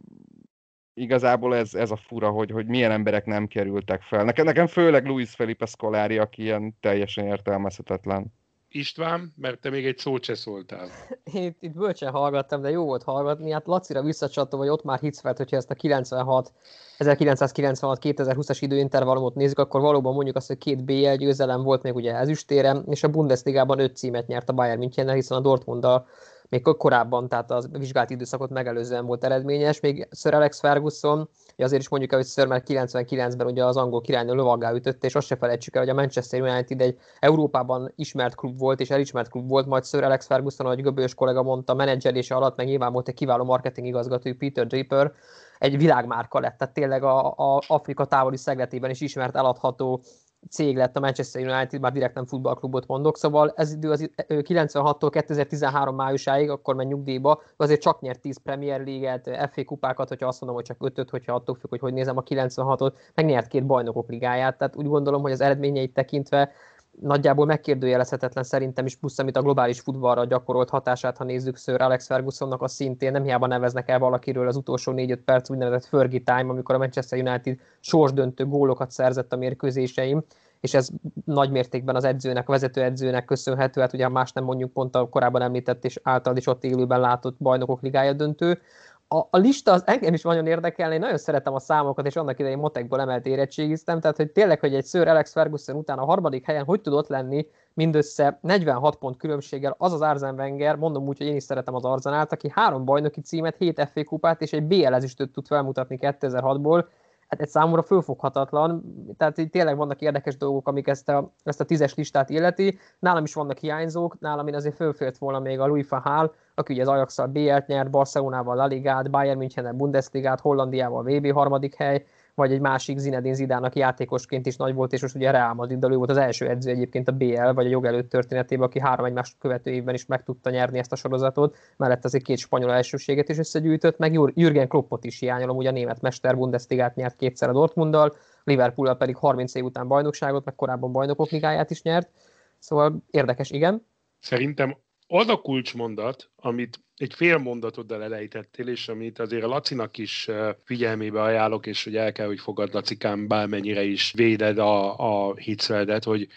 igazából 0.94 1.56
ez, 1.56 1.74
ez 1.74 1.90
a 1.90 1.96
fura, 1.96 2.30
hogy, 2.30 2.50
hogy 2.50 2.66
milyen 2.66 2.90
emberek 2.90 3.24
nem 3.24 3.46
kerültek 3.46 4.02
fel. 4.02 4.24
Nekem, 4.24 4.44
nekem 4.44 4.66
főleg 4.66 5.06
Luis 5.06 5.30
Felipe 5.30 5.66
Scolari, 5.66 6.18
aki 6.18 6.42
ilyen 6.42 6.76
teljesen 6.80 7.26
értelmezhetetlen. 7.26 8.32
István, 8.76 9.32
mert 9.36 9.60
te 9.60 9.70
még 9.70 9.86
egy 9.86 9.98
szót 9.98 10.24
se 10.24 10.34
szóltál. 10.34 10.88
Én 11.32 11.56
itt 11.60 11.74
bölcsen 11.74 12.10
hallgattam, 12.10 12.62
de 12.62 12.70
jó 12.70 12.84
volt 12.84 13.02
hallgatni. 13.02 13.50
Hát 13.50 13.66
Lacira 13.66 14.02
visszacsatol, 14.02 14.58
hogy 14.58 14.68
ott 14.68 14.84
már 14.84 14.98
Hitzfeld, 14.98 15.36
hogyha 15.36 15.56
ezt 15.56 15.70
a 15.70 15.74
96, 15.74 16.52
1996-2020-as 16.98 18.58
időintervallumot 18.60 19.34
nézzük, 19.34 19.58
akkor 19.58 19.80
valóban 19.80 20.14
mondjuk 20.14 20.36
azt, 20.36 20.46
hogy 20.46 20.58
két 20.58 20.84
BL 20.84 21.14
győzelem 21.14 21.62
volt 21.62 21.82
még 21.82 21.94
ugye 21.94 22.14
ezüstére, 22.14 22.76
és 22.88 23.02
a 23.02 23.08
Bundesligában 23.08 23.78
öt 23.78 23.96
címet 23.96 24.26
nyert 24.26 24.48
a 24.48 24.52
Bayern 24.52 24.78
München, 24.78 25.12
hiszen 25.12 25.38
a 25.38 25.40
Dortmunddal 25.40 26.06
még 26.48 26.62
korábban, 26.62 27.28
tehát 27.28 27.50
a 27.50 27.62
vizsgált 27.72 28.10
időszakot 28.10 28.50
megelőzően 28.50 29.06
volt 29.06 29.24
eredményes, 29.24 29.80
még 29.80 30.08
Sir 30.10 30.34
Alex 30.34 30.60
Ferguson, 30.60 31.28
azért 31.56 31.80
is 31.80 31.88
mondjuk 31.88 32.12
el, 32.12 32.18
hogy 32.18 32.28
Sir, 32.28 32.46
mert 32.46 32.66
99-ben 32.68 33.46
ugye 33.46 33.64
az 33.64 33.76
angol 33.76 34.00
királynő 34.00 34.32
lovaggá 34.32 34.72
ütötte, 34.72 35.06
és 35.06 35.14
azt 35.14 35.26
se 35.26 35.36
felejtsük 35.36 35.74
el, 35.74 35.82
hogy 35.82 35.90
a 35.90 35.94
Manchester 35.94 36.40
United 36.40 36.80
egy 36.80 36.98
Európában 37.18 37.92
ismert 37.96 38.34
klub 38.34 38.58
volt, 38.58 38.80
és 38.80 38.90
elismert 38.90 39.30
klub 39.30 39.48
volt, 39.48 39.66
majd 39.66 39.84
Sir 39.84 40.04
Alex 40.04 40.26
Ferguson, 40.26 40.66
ahogy 40.66 40.82
Göbős 40.82 41.14
kollega 41.14 41.42
mondta, 41.42 41.74
menedzselése 41.74 42.34
alatt 42.34 42.56
meg 42.56 42.66
nyilván 42.66 42.92
volt 42.92 43.08
egy 43.08 43.14
kiváló 43.14 43.44
marketing 43.44 43.86
igazgató, 43.86 44.30
Peter 44.38 44.66
Draper, 44.66 45.12
egy 45.58 45.76
világmárka 45.76 46.40
lett, 46.40 46.58
tehát 46.58 46.74
tényleg 46.74 47.02
a, 47.02 47.26
a 47.26 47.60
Afrika 47.66 48.04
távoli 48.04 48.36
szegletében 48.36 48.90
is 48.90 49.00
ismert 49.00 49.36
eladható 49.36 50.02
cég 50.50 50.76
lett 50.76 50.96
a 50.96 51.00
Manchester 51.00 51.42
United, 51.42 51.80
már 51.80 51.92
direkt 51.92 52.14
nem 52.14 52.26
futballklubot 52.26 52.86
mondok, 52.86 53.16
szóval 53.16 53.52
ez 53.56 53.72
idő 53.72 53.90
az 53.90 54.10
96-tól 54.28 55.08
2013 55.10 55.94
májusáig, 55.94 56.50
akkor 56.50 56.74
megy 56.74 56.86
nyugdíjba, 56.86 57.42
azért 57.56 57.80
csak 57.80 58.00
nyert 58.00 58.20
10 58.20 58.38
Premier 58.42 58.84
League-et, 58.84 59.50
FA 59.52 59.64
kupákat, 59.64 60.08
hogyha 60.08 60.26
azt 60.26 60.40
mondom, 60.40 60.58
hogy 60.58 60.66
csak 60.68 60.92
5 60.96 61.10
hogyha 61.10 61.34
attól 61.34 61.54
függ, 61.54 61.70
hogy 61.70 61.80
hogy 61.80 61.92
nézem 61.92 62.16
a 62.16 62.22
96-ot, 62.22 62.92
megnyert 63.14 63.48
két 63.48 63.66
bajnokok 63.66 64.08
ligáját, 64.08 64.58
tehát 64.58 64.76
úgy 64.76 64.86
gondolom, 64.86 65.22
hogy 65.22 65.32
az 65.32 65.40
eredményeit 65.40 65.94
tekintve 65.94 66.52
nagyjából 67.00 67.46
megkérdőjelezhetetlen 67.46 68.44
szerintem 68.44 68.86
is, 68.86 68.96
plusz 68.96 69.18
amit 69.18 69.36
a 69.36 69.42
globális 69.42 69.80
futballra 69.80 70.24
gyakorolt 70.24 70.70
hatását, 70.70 71.16
ha 71.16 71.24
nézzük 71.24 71.56
Sir 71.56 71.80
Alex 71.80 72.06
Fergusonnak 72.06 72.62
a 72.62 72.68
szintén, 72.68 73.12
nem 73.12 73.22
hiába 73.22 73.46
neveznek 73.46 73.88
el 73.88 73.98
valakiről 73.98 74.48
az 74.48 74.56
utolsó 74.56 74.92
4-5 74.96 75.18
perc 75.24 75.50
úgynevezett 75.50 75.84
Fergie 75.84 76.20
time, 76.20 76.50
amikor 76.50 76.74
a 76.74 76.78
Manchester 76.78 77.18
United 77.18 77.58
sorsdöntő 77.80 78.46
gólokat 78.46 78.90
szerzett 78.90 79.32
a 79.32 79.36
mérkőzéseim, 79.36 80.24
és 80.60 80.74
ez 80.74 80.88
nagy 81.24 81.50
mértékben 81.50 81.96
az 81.96 82.04
edzőnek, 82.04 82.48
a 82.48 82.52
vezető 82.52 82.82
edzőnek 82.82 83.24
köszönhető, 83.24 83.80
hát 83.80 83.92
ugye 83.92 84.08
más 84.08 84.32
nem 84.32 84.44
mondjuk 84.44 84.72
pont 84.72 84.94
a 84.96 85.08
korábban 85.08 85.42
említett 85.42 85.84
és 85.84 86.00
által 86.02 86.36
is 86.36 86.46
ott 86.46 86.64
élőben 86.64 87.00
látott 87.00 87.36
bajnokok 87.38 87.82
ligája 87.82 88.12
döntő, 88.12 88.58
a, 89.08 89.16
a 89.30 89.36
lista 89.36 89.72
az 89.72 89.82
engem 89.86 90.14
is 90.14 90.22
nagyon 90.22 90.46
érdekelne, 90.46 90.94
én 90.94 91.00
nagyon 91.00 91.18
szeretem 91.18 91.54
a 91.54 91.58
számokat, 91.58 92.06
és 92.06 92.16
annak 92.16 92.38
idején 92.38 92.58
motekból 92.58 93.00
emelt 93.00 93.26
érettségiztem, 93.26 94.00
tehát 94.00 94.16
hogy 94.16 94.30
tényleg, 94.30 94.60
hogy 94.60 94.74
egy 94.74 94.86
Sir 94.86 95.08
Alex 95.08 95.32
Ferguson 95.32 95.76
után 95.76 95.98
a 95.98 96.04
harmadik 96.04 96.44
helyen 96.44 96.64
hogy 96.64 96.80
tudott 96.80 97.08
lenni 97.08 97.46
mindössze 97.74 98.38
46 98.42 98.96
pont 98.96 99.16
különbséggel 99.16 99.74
az 99.78 99.92
az 99.92 100.00
Arzen 100.00 100.34
Wenger, 100.34 100.76
mondom 100.76 101.06
úgy, 101.06 101.18
hogy 101.18 101.26
én 101.26 101.36
is 101.36 101.42
szeretem 101.42 101.74
az 101.74 101.84
Arzenát, 101.84 102.32
aki 102.32 102.50
három 102.52 102.84
bajnoki 102.84 103.20
címet, 103.20 103.56
hét 103.56 103.88
FA 103.92 104.04
kupát 104.04 104.42
és 104.42 104.52
egy 104.52 104.64
BL 104.64 104.94
ezüstöt 104.94 105.32
tud 105.32 105.46
felmutatni 105.46 105.98
2006-ból, 106.00 106.84
hát 107.28 107.40
egy 107.40 107.48
számomra 107.48 107.82
fölfoghatatlan, 107.82 108.82
tehát 109.16 109.38
így 109.38 109.50
tényleg 109.50 109.76
vannak 109.76 110.00
érdekes 110.00 110.36
dolgok, 110.36 110.68
amik 110.68 110.86
ezt 110.86 111.08
a, 111.08 111.32
ezt 111.42 111.60
a 111.60 111.64
tízes 111.64 111.94
listát 111.94 112.30
illeti. 112.30 112.78
Nálam 112.98 113.24
is 113.24 113.34
vannak 113.34 113.58
hiányzók, 113.58 114.18
nálam 114.18 114.46
én 114.46 114.54
azért 114.54 114.74
fölfért 114.74 115.18
volna 115.18 115.38
még 115.38 115.60
a 115.60 115.66
Louis 115.66 115.88
van 115.88 116.00
Gaal, 116.04 116.34
aki 116.54 116.72
ugye 116.72 116.82
az 116.82 116.88
ajax 116.88 117.18
BL-t 117.28 117.66
nyert, 117.66 117.90
Barcelonával 117.90 118.56
La 118.56 118.66
Ligát, 118.66 119.10
Bayern 119.10 119.38
München 119.38 119.76
Bundesligát, 119.76 120.40
Hollandiával 120.40 121.02
VB 121.02 121.32
harmadik 121.32 121.74
hely, 121.74 122.04
vagy 122.36 122.52
egy 122.52 122.60
másik 122.60 122.98
Zinedine 122.98 123.34
Zidane, 123.34 123.66
aki 123.66 123.78
játékosként 123.78 124.46
is 124.46 124.56
nagy 124.56 124.74
volt, 124.74 124.92
és 124.92 125.02
most 125.02 125.14
ugye 125.14 125.30
Real 125.30 125.54
madrid 125.54 125.84
ő 125.84 125.96
volt 125.96 126.10
az 126.10 126.16
első 126.16 126.48
edző 126.48 126.70
egyébként 126.70 127.08
a 127.08 127.12
BL, 127.12 127.50
vagy 127.50 127.66
a 127.66 127.68
jog 127.68 127.84
előtt 127.84 128.10
történetében, 128.10 128.66
aki 128.66 128.80
három 128.80 129.04
egymást 129.04 129.36
követő 129.38 129.70
évben 129.70 129.94
is 129.94 130.06
meg 130.06 130.22
tudta 130.22 130.50
nyerni 130.50 130.78
ezt 130.78 130.92
a 130.92 130.96
sorozatot, 130.96 131.56
mellett 131.76 132.04
azért 132.04 132.24
két 132.24 132.38
spanyol 132.38 132.72
elsőséget 132.72 133.28
is 133.28 133.38
összegyűjtött, 133.38 133.98
meg 133.98 134.12
Jürgen 134.12 134.68
Kloppot 134.68 135.04
is 135.04 135.18
hiányolom, 135.18 135.56
ugye 135.56 135.68
a 135.68 135.72
német 135.72 136.00
mester 136.00 136.36
Bundesligát 136.36 136.94
nyert 136.94 137.16
kétszer 137.16 137.48
a 137.48 137.52
Dortmunddal, 137.52 138.16
Liverpool 138.44 138.94
pedig 138.94 139.16
30 139.16 139.54
év 139.54 139.64
után 139.64 139.88
bajnokságot, 139.88 140.44
meg 140.44 140.54
korábban 140.54 140.92
bajnokok 140.92 141.30
ligáját 141.30 141.70
is 141.70 141.82
nyert. 141.82 142.10
Szóval 142.58 142.96
érdekes, 143.10 143.50
igen. 143.50 143.86
Szerintem 144.18 144.76
az 145.06 145.28
a 145.28 145.36
kulcsmondat, 145.36 146.30
amit 146.36 146.80
egy 146.96 147.14
fél 147.14 147.38
mondatot 147.38 147.92
elejtettél, 147.92 148.68
és 148.68 148.88
amit 148.88 149.18
azért 149.18 149.44
a 149.44 149.48
Lacinak 149.48 149.98
is 149.98 150.28
figyelmébe 150.64 151.22
ajánlok, 151.22 151.66
és 151.66 151.84
hogy 151.84 151.96
el 151.96 152.12
kell, 152.12 152.26
hogy 152.26 152.40
fogad 152.40 152.74
Lacikám, 152.74 153.26
bármennyire 153.26 153.82
is 153.82 154.12
véded 154.12 154.58
a, 154.58 154.98
a 155.28 155.34
Hitzfeldet, 155.34 156.04
hogy 156.04 156.28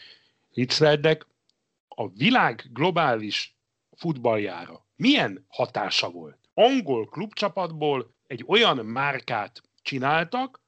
Hitzfeldek 0.51 1.27
a 1.87 2.09
világ 2.09 2.63
globális 2.73 3.57
futballjára 3.95 4.85
milyen 4.95 5.45
hatása 5.47 6.09
volt? 6.09 6.37
Angol 6.53 7.07
klubcsapatból 7.07 8.13
egy 8.27 8.43
olyan 8.47 8.85
márkát 8.85 9.61
csináltak, 9.81 10.61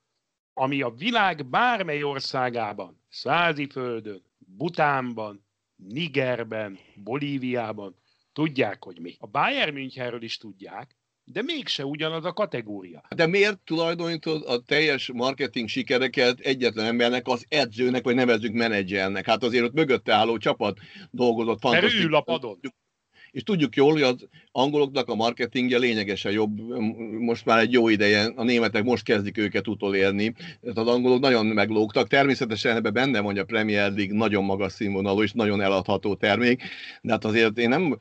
ami 0.54 0.82
a 0.82 0.90
világ 0.90 1.46
bármely 1.46 2.04
országában, 2.04 3.02
Száziföldön, 3.10 4.24
Butánban, 4.38 5.46
Nigerben, 5.76 6.80
Bolíviában, 6.96 7.96
tudják, 8.34 8.84
hogy 8.84 9.00
mi. 9.00 9.16
A 9.20 9.28
Bayern 9.28 9.74
Münchenről 9.74 10.24
is 10.24 10.38
tudják, 10.38 10.96
de 11.24 11.42
mégse 11.42 11.86
ugyanaz 11.86 12.26
a 12.26 12.34
kategória. 12.34 13.04
De 13.16 13.28
miért 13.28 13.60
tulajdonítod 13.60 14.44
a 14.48 14.60
teljes 14.60 15.12
marketing 15.14 15.68
sikereket 15.68 16.40
egyetlen 16.40 16.86
embernek, 16.86 17.28
az 17.28 17.46
edzőnek, 17.48 18.04
vagy 18.04 18.16
nevezzük 18.16 18.54
menedzsernek? 18.54 19.26
Hát 19.26 19.44
azért 19.44 19.64
ott 19.64 19.74
mögötte 19.74 20.14
álló 20.14 20.38
csapat 20.38 20.78
dolgozott. 21.12 21.64
Mert 21.64 21.94
ő 21.94 22.04
ül 22.04 22.16
a 22.16 22.22
padon 22.22 22.60
és 23.32 23.44
tudjuk 23.44 23.76
jól, 23.76 23.92
hogy 23.92 24.02
az 24.02 24.28
angoloknak 24.52 25.10
a 25.10 25.16
marketingje 25.16 25.78
lényegesen 25.78 26.32
jobb, 26.32 26.60
most 27.20 27.46
már 27.46 27.60
egy 27.60 27.72
jó 27.72 27.88
ideje, 27.88 28.32
a 28.36 28.44
németek 28.44 28.84
most 28.84 29.04
kezdik 29.04 29.38
őket 29.38 29.68
utolérni, 29.68 30.34
tehát 30.62 30.78
az 30.78 30.88
angolok 30.88 31.20
nagyon 31.20 31.46
meglógtak, 31.46 32.08
természetesen 32.08 32.76
ebben 32.76 32.94
benne 32.94 33.20
van, 33.20 33.38
a 33.38 33.44
Premier 33.44 33.92
League 33.92 34.18
nagyon 34.18 34.44
magas 34.44 34.72
színvonalú 34.72 35.22
és 35.22 35.32
nagyon 35.32 35.62
eladható 35.62 36.16
termék, 36.16 36.64
de 37.02 37.12
hát 37.12 37.26
azért 37.26 37.58
én 37.58 37.70
nem, 37.70 38.00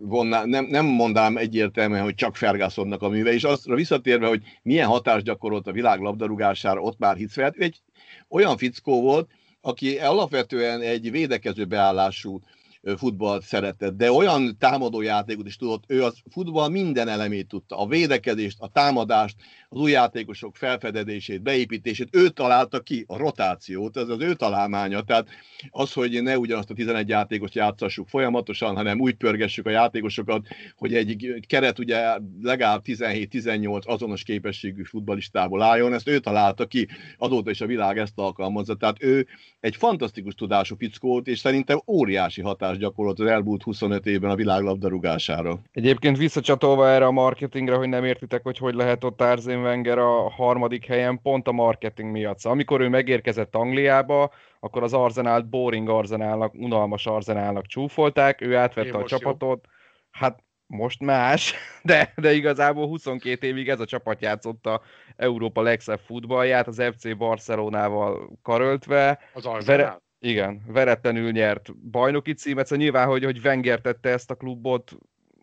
vonná, 0.00 0.44
nem, 0.44 0.64
nem 0.64 0.86
mondám 0.86 1.36
egyértelműen, 1.36 2.02
hogy 2.02 2.14
csak 2.14 2.36
Fergusonnak 2.36 3.02
a 3.02 3.08
műve, 3.08 3.32
és 3.32 3.44
azra 3.44 3.74
visszatérve, 3.74 4.26
hogy 4.26 4.42
milyen 4.62 4.86
hatást 4.86 5.24
gyakorolt 5.24 5.66
a 5.66 5.72
világ 5.72 6.00
labdarúgására, 6.00 6.80
ott 6.80 6.98
már 6.98 7.16
Hitzfeld, 7.16 7.54
egy 7.58 7.80
olyan 8.28 8.56
fickó 8.56 9.00
volt, 9.00 9.30
aki 9.60 9.98
alapvetően 9.98 10.80
egy 10.80 11.10
védekező 11.10 11.64
beállású 11.64 12.40
futballt 12.96 13.42
szeretett, 13.42 13.96
de 13.96 14.12
olyan 14.12 14.56
támadó 14.58 15.00
játékot 15.00 15.46
is 15.46 15.56
tudott, 15.56 15.84
ő 15.86 16.04
az 16.04 16.18
futball 16.30 16.68
minden 16.68 17.08
elemét 17.08 17.48
tudta, 17.48 17.78
a 17.78 17.86
védekezést, 17.86 18.60
a 18.60 18.68
támadást, 18.68 19.36
az 19.72 19.80
új 19.80 19.90
játékosok 19.90 20.56
felfedezését, 20.56 21.42
beépítését, 21.42 22.08
ő 22.12 22.28
találta 22.28 22.80
ki 22.80 23.04
a 23.06 23.16
rotációt, 23.16 23.96
ez 23.96 24.08
az 24.08 24.20
ő 24.20 24.34
találmánya, 24.34 25.02
tehát 25.02 25.28
az, 25.70 25.92
hogy 25.92 26.22
ne 26.22 26.38
ugyanazt 26.38 26.70
a 26.70 26.74
11 26.74 27.08
játékost 27.08 27.54
játszassuk 27.54 28.08
folyamatosan, 28.08 28.76
hanem 28.76 29.00
úgy 29.00 29.14
pörgessük 29.14 29.66
a 29.66 29.70
játékosokat, 29.70 30.46
hogy 30.76 30.94
egy 30.94 31.40
keret 31.46 31.78
ugye 31.78 32.18
legalább 32.42 32.82
17-18 32.84 33.86
azonos 33.86 34.22
képességű 34.22 34.82
futballistából 34.82 35.62
álljon, 35.62 35.92
ezt 35.92 36.08
ő 36.08 36.18
találta 36.18 36.66
ki, 36.66 36.88
azóta 37.18 37.50
is 37.50 37.60
a 37.60 37.66
világ 37.66 37.98
ezt 37.98 38.18
alkalmazza, 38.18 38.74
tehát 38.74 39.02
ő 39.02 39.26
egy 39.60 39.76
fantasztikus 39.76 40.34
tudású 40.34 40.76
fickó 40.76 41.18
és 41.24 41.38
szerintem 41.38 41.82
óriási 41.86 42.42
hatást 42.42 42.80
gyakorolt 42.80 43.20
az 43.20 43.26
elmúlt 43.26 43.62
25 43.62 44.06
évben 44.06 44.30
a 44.30 44.34
világ 44.34 44.62
labdarúgására. 44.62 45.60
Egyébként 45.72 46.16
visszacsatolva 46.16 46.88
erre 46.88 47.06
a 47.06 47.10
marketingre, 47.10 47.74
hogy 47.74 47.88
nem 47.88 48.04
értitek, 48.04 48.42
hogy 48.42 48.58
hogy 48.58 48.74
lehet 48.74 49.04
ott 49.04 49.16
Arsene 49.60 49.74
Wenger 49.74 49.98
a 49.98 50.30
harmadik 50.30 50.86
helyen, 50.86 51.20
pont 51.22 51.48
a 51.48 51.52
marketing 51.52 52.10
miatt. 52.10 52.38
Szóval, 52.38 52.52
amikor 52.52 52.80
ő 52.80 52.88
megérkezett 52.88 53.54
Angliába, 53.54 54.30
akkor 54.60 54.82
az 54.82 54.92
Arzenált 54.92 55.48
boring 55.48 55.88
Arzenálnak, 55.88 56.54
unalmas 56.54 57.06
Arzenálnak 57.06 57.66
csúfolták, 57.66 58.40
ő 58.40 58.56
átvette 58.56 58.88
Én 58.88 58.94
a 58.94 59.04
csapatot. 59.04 59.64
Jó. 59.66 59.72
Hát 60.10 60.42
most 60.66 61.00
más, 61.00 61.54
de, 61.82 62.12
de 62.16 62.32
igazából 62.32 62.86
22 62.86 63.46
évig 63.46 63.68
ez 63.68 63.80
a 63.80 63.84
csapat 63.84 64.20
játszotta 64.20 64.82
Európa 65.16 65.62
legszebb 65.62 66.00
futballját, 66.00 66.66
az 66.66 66.82
FC 66.96 67.16
Barcelonával 67.16 68.38
karöltve. 68.42 69.18
Az 69.32 69.46
Arzenál? 69.46 69.76
Vere, 69.76 70.00
igen, 70.18 70.62
veretlenül 70.66 71.30
nyert 71.30 71.90
bajnoki 71.90 72.32
címet, 72.32 72.66
szóval 72.66 72.84
nyilván, 72.84 73.06
hogy, 73.06 73.24
hogy 73.24 73.40
Wenger 73.44 73.80
tette 73.80 74.08
ezt 74.08 74.30
a 74.30 74.34
klubot 74.34 74.92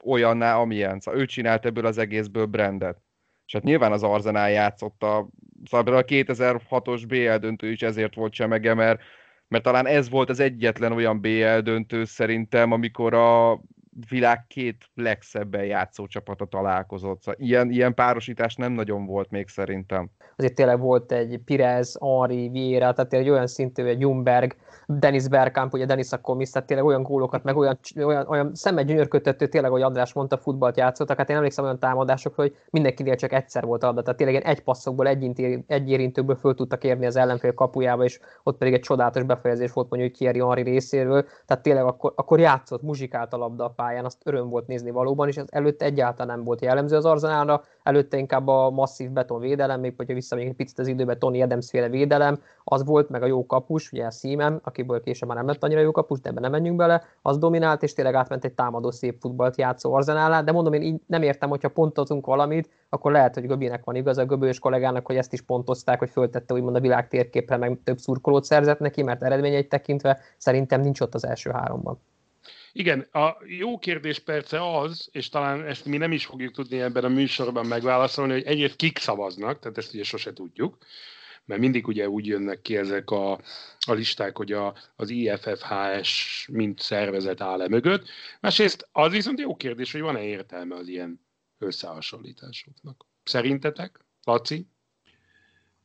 olyanná, 0.04 0.58
amilyen. 0.58 1.00
Szóval 1.00 1.20
ő 1.20 1.26
csinált 1.26 1.66
ebből 1.66 1.86
az 1.86 1.98
egészből 1.98 2.46
brandet. 2.46 3.02
És 3.48 3.54
hát 3.54 3.64
nyilván 3.64 3.92
az 3.92 4.04
Arzenál 4.04 4.52
játszotta, 4.52 5.28
szóval 5.66 5.96
a 5.96 6.04
2006-os 6.04 7.04
BL 7.08 7.36
döntő 7.36 7.72
is 7.72 7.82
ezért 7.82 8.16
volt 8.16 8.34
semege, 8.34 8.74
mert, 8.74 9.02
mert 9.48 9.64
talán 9.64 9.86
ez 9.86 10.10
volt 10.10 10.30
az 10.30 10.40
egyetlen 10.40 10.92
olyan 10.92 11.22
BL 11.22 11.58
döntő 11.60 12.06
szerintem, 12.06 12.72
amikor 12.72 13.14
a 13.14 13.62
világ 14.10 14.46
két 14.48 14.86
legszebben 14.94 15.66
játszó 15.66 16.08
csapata 16.08 16.46
találkozott. 16.46 17.22
Szóval 17.22 17.40
ilyen, 17.40 17.70
ilyen 17.70 17.94
párosítás 17.94 18.56
nem 18.56 18.72
nagyon 18.72 19.06
volt 19.06 19.30
még 19.30 19.48
szerintem. 19.48 20.10
Azért 20.36 20.56
tényleg 20.56 20.80
volt 20.80 21.12
egy 21.12 21.42
Pirez, 21.46 21.98
Henri, 22.02 22.50
Vieira, 22.50 22.94
tehát 22.94 23.14
egy 23.14 23.30
olyan 23.30 23.48
szintű, 23.48 23.84
egy 23.84 24.00
Jumberg, 24.00 24.56
Dennis 24.88 25.28
Bergkamp, 25.28 25.74
ugye 25.74 25.86
Dennis 25.86 26.12
Akkomis, 26.12 26.50
tehát 26.50 26.68
tényleg 26.68 26.86
olyan 26.86 27.04
gólokat, 27.04 27.44
meg 27.44 27.58
olyan, 27.58 27.80
olyan, 27.96 28.28
olyan 28.28 28.56
szemmel 28.56 28.84
gyönyörködtető, 28.84 29.48
tényleg, 29.48 29.72
hogy 29.72 29.82
András 29.82 30.14
mondta, 30.14 30.38
futballt 30.38 30.78
játszottak. 30.78 31.18
Hát 31.18 31.30
én 31.30 31.36
emlékszem 31.36 31.64
olyan 31.64 31.80
támadásokra, 31.80 32.44
hogy 32.44 32.56
mindenkinél 32.70 33.16
csak 33.16 33.34
egyszer 33.34 33.64
volt 33.64 33.84
adva, 33.84 34.02
tehát 34.02 34.18
tényleg 34.18 34.44
egy 34.44 34.64
passzokból, 34.64 35.08
egy, 35.08 35.64
egy 35.68 35.90
érintőből 35.90 36.36
föl 36.36 36.56
tudtak 36.56 36.84
érni 36.84 37.06
az 37.06 37.16
ellenfél 37.16 37.54
kapujába, 37.54 38.04
és 38.04 38.20
ott 38.44 38.58
pedig 38.58 38.74
egy 38.74 38.80
csodálatos 38.80 39.24
befejezés 39.24 39.72
volt 39.74 39.90
mondjuk 39.90 40.14
Thierry 40.14 40.40
Henry 40.40 40.62
részéről, 40.62 41.26
tehát 41.46 41.64
tényleg 41.64 41.84
akkor, 41.84 42.14
akkor 42.16 42.40
játszott, 42.40 42.82
muzsikált 42.82 43.34
a 43.34 43.38
labda 43.38 43.64
a 43.64 43.70
pályán, 43.88 44.06
azt 44.06 44.22
öröm 44.24 44.50
volt 44.50 44.68
nézni 44.68 44.92
valóban, 44.92 45.28
és 45.28 45.38
az 45.38 45.48
előtte 45.50 45.86
egyáltalán 45.86 46.36
nem 46.36 46.46
volt 46.46 46.62
jellemző 46.62 46.96
az 46.96 47.06
Arzenálra, 47.06 47.64
előtte 47.84 48.18
inkább 48.18 48.48
a 48.48 48.70
masszív 48.70 49.12
betonvédelem, 49.12 49.80
még 49.80 49.94
hogyha 49.98 50.14
visszamegyünk 50.14 50.52
egy 50.52 50.58
picit 50.58 50.80
az 50.80 50.88
időbe, 50.88 51.18
Tony 51.18 51.42
Adams 51.42 51.70
féle 51.70 51.90
védelem, 51.90 52.40
az 52.64 52.86
volt, 52.86 53.10
meg 53.10 53.24
a 53.24 53.26
jó 53.26 53.46
kapus, 53.46 53.92
ugye 53.92 54.06
a 54.06 54.12
Szímem, 54.12 54.60
akiből 54.64 55.02
később 55.02 55.28
már 55.28 55.38
nem 55.38 55.48
lett 55.48 55.64
annyira 55.64 55.80
jó 55.80 55.92
kapus, 55.92 56.20
de 56.20 56.30
ebben 56.30 56.42
nem 56.42 56.52
menjünk 56.52 56.78
bele, 56.78 57.04
az 57.22 57.38
dominált, 57.38 57.84
és 57.84 57.94
tényleg 57.94 58.16
átment 58.16 58.46
egy 58.46 58.54
támadó 58.54 58.92
szép 58.92 59.20
futballt 59.20 59.58
játszó 59.58 59.94
arzenálá, 59.94 60.42
de 60.42 60.52
mondom, 60.52 60.74
én 60.74 60.82
így 60.82 61.02
nem 61.06 61.22
értem, 61.22 61.50
hogyha 61.50 61.70
pontozunk 61.70 62.26
valamit, 62.26 62.70
akkor 62.90 63.12
lehet, 63.12 63.34
hogy 63.34 63.48
Göbinek 63.48 63.84
van 63.84 63.96
igaz, 63.96 64.18
a 64.18 64.26
Göbős 64.26 64.60
kollégának, 64.60 65.06
hogy 65.06 65.16
ezt 65.16 65.34
is 65.34 65.42
pontozták, 65.42 66.00
hogy 66.00 66.10
föltette 66.10 66.54
úgymond 66.54 66.76
a 66.76 66.80
világ 66.80 67.08
térképre, 67.08 67.58
meg 67.58 67.80
több 67.84 67.98
szurkolót 67.98 68.44
szerzett 68.44 68.80
neki, 68.80 69.04
mert 69.04 69.24
eredményeit 69.24 69.70
tekintve 69.70 70.20
szerintem 70.38 70.82
nincs 70.82 71.00
ott 71.02 71.16
az 71.16 71.26
első 71.26 71.50
háromban. 71.52 72.00
Igen, 72.78 73.00
a 73.00 73.38
jó 73.46 73.78
kérdés 73.78 74.20
persze 74.20 74.78
az, 74.78 75.10
és 75.12 75.30
talán 75.30 75.66
ezt 75.66 75.86
mi 75.86 75.98
nem 75.98 76.12
is 76.12 76.26
fogjuk 76.26 76.54
tudni 76.54 76.82
ebben 76.82 77.04
a 77.04 77.08
műsorban 77.08 77.66
megválaszolni, 77.66 78.32
hogy 78.34 78.44
egyrészt 78.44 78.76
kik 78.76 78.98
szavaznak, 78.98 79.60
tehát 79.60 79.78
ezt 79.78 79.94
ugye 79.94 80.04
sose 80.04 80.34
tudjuk, 80.34 80.78
mert 81.46 81.62
mindig 81.62 81.88
ugye 81.88 82.10
úgy 82.10 82.26
jönnek 82.26 82.62
ki 82.62 82.78
ezek 82.78 83.10
a, 83.10 83.32
a 83.80 83.94
listák, 83.94 84.38
hogy 84.38 84.52
a, 84.52 84.76
az 84.96 85.10
IFFHS 85.10 86.48
mint 86.52 86.80
szervezet 86.80 87.42
áll-e 87.42 87.68
mögött. 87.68 88.08
Másrészt 88.40 88.88
az 88.92 89.12
viszont 89.12 89.40
jó 89.40 89.56
kérdés, 89.56 89.92
hogy 89.92 90.02
van-e 90.02 90.24
értelme 90.24 90.76
az 90.76 90.88
ilyen 90.88 91.22
összehasonlításoknak. 91.58 93.06
Szerintetek, 93.24 94.00
Laci? 94.24 94.68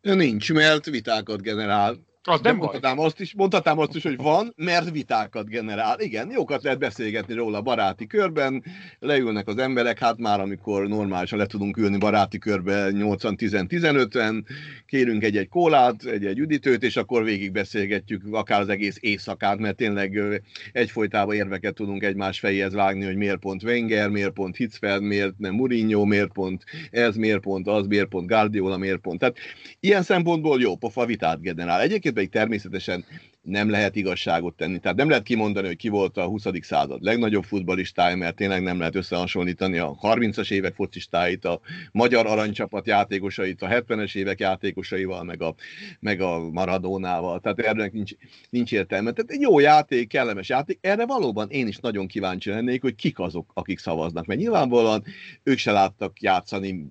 Nincs, 0.00 0.52
mert 0.52 0.84
vitákat 0.84 1.42
generál 1.42 2.10
Az 2.24 2.40
De 2.40 2.48
nem 2.48 2.58
baj. 2.58 2.68
mondhatnám 2.68 3.04
azt, 3.04 3.20
is, 3.20 3.34
mondhatnám 3.34 3.78
azt 3.78 3.96
is, 3.96 4.02
hogy 4.02 4.16
van, 4.16 4.52
mert 4.56 4.90
vitákat 4.90 5.48
generál. 5.48 6.00
Igen, 6.00 6.30
jókat 6.30 6.62
lehet 6.62 6.78
beszélgetni 6.78 7.34
róla 7.34 7.60
baráti 7.60 8.06
körben, 8.06 8.64
leülnek 8.98 9.48
az 9.48 9.56
emberek, 9.56 9.98
hát 9.98 10.18
már 10.18 10.40
amikor 10.40 10.88
normálisan 10.88 11.38
le 11.38 11.46
tudunk 11.46 11.76
ülni 11.76 11.98
baráti 11.98 12.38
körbe 12.38 12.88
80-10-15-en, 12.92 14.44
kérünk 14.86 15.24
egy-egy 15.24 15.48
kólát, 15.48 16.04
egy-egy 16.04 16.38
üdítőt, 16.38 16.82
és 16.82 16.96
akkor 16.96 17.24
végig 17.24 17.52
beszélgetjük 17.52 18.22
akár 18.30 18.60
az 18.60 18.68
egész 18.68 18.96
éjszakát, 19.00 19.58
mert 19.58 19.76
tényleg 19.76 20.42
egyfolytában 20.72 21.34
érveket 21.34 21.74
tudunk 21.74 22.02
egymás 22.02 22.38
fejéhez 22.38 22.72
vágni, 22.74 23.04
hogy 23.04 23.16
miért 23.16 23.38
pont 23.38 23.62
Wenger, 23.62 24.08
miért 24.08 24.32
pont 24.32 24.56
Hitzfeld, 24.56 25.02
miért 25.02 25.38
nem 25.38 25.54
Mourinho, 25.54 26.04
miért 26.04 26.32
pont 26.32 26.64
ez, 26.90 27.16
miért 27.16 27.40
pont 27.40 27.66
az, 27.68 27.86
miért 27.86 28.08
pont 28.08 28.26
Guardiola, 28.26 28.76
miért 28.76 29.00
pont. 29.00 29.18
Tehát 29.18 29.36
ilyen 29.80 30.02
szempontból 30.02 30.60
jó 30.60 30.76
pofa 30.76 31.06
vitát 31.06 31.40
generál. 31.40 31.80
Egyébként 31.80 32.10
pedig 32.12 32.28
természetesen 32.30 33.04
nem 33.42 33.70
lehet 33.70 33.96
igazságot 33.96 34.54
tenni. 34.54 34.78
Tehát 34.78 34.96
nem 34.96 35.08
lehet 35.08 35.24
kimondani, 35.24 35.66
hogy 35.66 35.76
ki 35.76 35.88
volt 35.88 36.16
a 36.16 36.24
20. 36.24 36.44
század 36.60 37.02
legnagyobb 37.02 37.44
futballistája, 37.44 38.16
mert 38.16 38.36
tényleg 38.36 38.62
nem 38.62 38.78
lehet 38.78 38.94
összehasonlítani 38.94 39.78
a 39.78 39.98
30-as 40.02 40.50
évek 40.50 40.74
focistáit, 40.74 41.44
a 41.44 41.60
magyar 41.92 42.26
aranycsapat 42.26 42.86
játékosait, 42.86 43.62
a 43.62 43.66
70-es 43.66 44.14
évek 44.14 44.40
játékosaival, 44.40 45.24
meg 45.24 45.42
a, 45.42 45.54
meg 46.00 46.20
a 46.20 46.50
Maradónával. 46.50 47.40
Tehát 47.40 47.58
erre 47.58 47.90
nincs, 47.92 48.12
nincs 48.50 48.72
értelme. 48.72 49.12
Tehát 49.12 49.30
egy 49.30 49.40
jó 49.40 49.58
játék, 49.58 50.08
kellemes 50.08 50.48
játék. 50.48 50.78
Erre 50.80 51.06
valóban 51.06 51.50
én 51.50 51.66
is 51.66 51.78
nagyon 51.78 52.06
kíváncsi 52.06 52.50
lennék, 52.50 52.82
hogy 52.82 52.94
kik 52.94 53.18
azok, 53.18 53.50
akik 53.54 53.78
szavaznak. 53.78 54.26
Mert 54.26 54.40
nyilvánvalóan 54.40 55.04
ők 55.42 55.58
se 55.58 55.72
láttak 55.72 56.20
játszani 56.20 56.86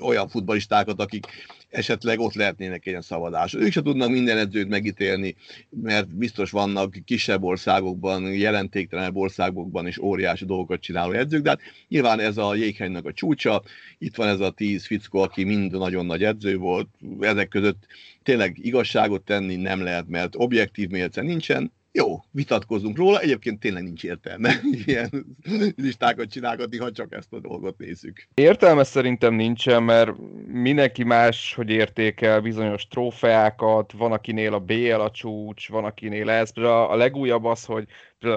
olyan 0.00 0.28
futballistákat, 0.28 1.00
akik 1.00 1.26
esetleg 1.72 2.20
ott 2.20 2.34
lehetnének 2.34 2.86
ilyen 2.86 3.02
szavazás. 3.02 3.54
Ők 3.54 3.72
se 3.72 3.82
tudnak 3.82 4.10
minden 4.10 4.38
edzőt 4.38 4.68
megítélni, 4.68 5.36
mert 5.80 6.16
biztos 6.16 6.50
vannak 6.50 6.96
kisebb 7.04 7.42
országokban, 7.42 8.32
jelentéktelenebb 8.34 9.16
országokban 9.16 9.86
is 9.86 9.98
óriási 9.98 10.44
dolgokat 10.44 10.80
csináló 10.80 11.12
edzők, 11.12 11.42
de 11.42 11.48
hát 11.48 11.60
nyilván 11.88 12.20
ez 12.20 12.36
a 12.36 12.54
jéghegynek 12.54 13.04
a 13.04 13.12
csúcsa, 13.12 13.62
itt 13.98 14.16
van 14.16 14.28
ez 14.28 14.40
a 14.40 14.50
tíz 14.50 14.86
fickó, 14.86 15.20
aki 15.20 15.44
mind 15.44 15.78
nagyon 15.78 16.06
nagy 16.06 16.24
edző 16.24 16.56
volt, 16.56 16.88
ezek 17.20 17.48
között 17.48 17.86
tényleg 18.22 18.58
igazságot 18.62 19.24
tenni 19.24 19.56
nem 19.56 19.82
lehet, 19.82 20.08
mert 20.08 20.34
objektív 20.36 20.88
mérce 20.88 21.22
nincsen, 21.22 21.72
jó, 21.92 22.24
vitatkozunk 22.30 22.96
róla, 22.96 23.20
egyébként 23.20 23.60
tényleg 23.60 23.82
nincs 23.82 24.04
értelme 24.04 24.60
ilyen 24.86 25.36
listákat 25.76 26.30
csinálgatni, 26.30 26.78
ha 26.78 26.92
csak 26.92 27.12
ezt 27.12 27.32
a 27.32 27.40
dolgot 27.40 27.78
nézzük. 27.78 28.28
Értelme 28.34 28.84
szerintem 28.84 29.34
nincsen, 29.34 29.82
mert 29.82 30.12
mindenki 30.46 31.04
más, 31.04 31.54
hogy 31.54 31.70
értékel 31.70 32.40
bizonyos 32.40 32.88
trófeákat, 32.88 33.92
van 33.92 34.12
akinél 34.12 34.54
a 34.54 34.60
BL 34.60 35.00
a 35.00 35.10
csúcs, 35.10 35.68
van 35.68 35.84
akinél 35.84 36.30
ez. 36.30 36.50
A 36.56 36.96
legújabb 36.96 37.44
az, 37.44 37.64
hogy 37.64 37.86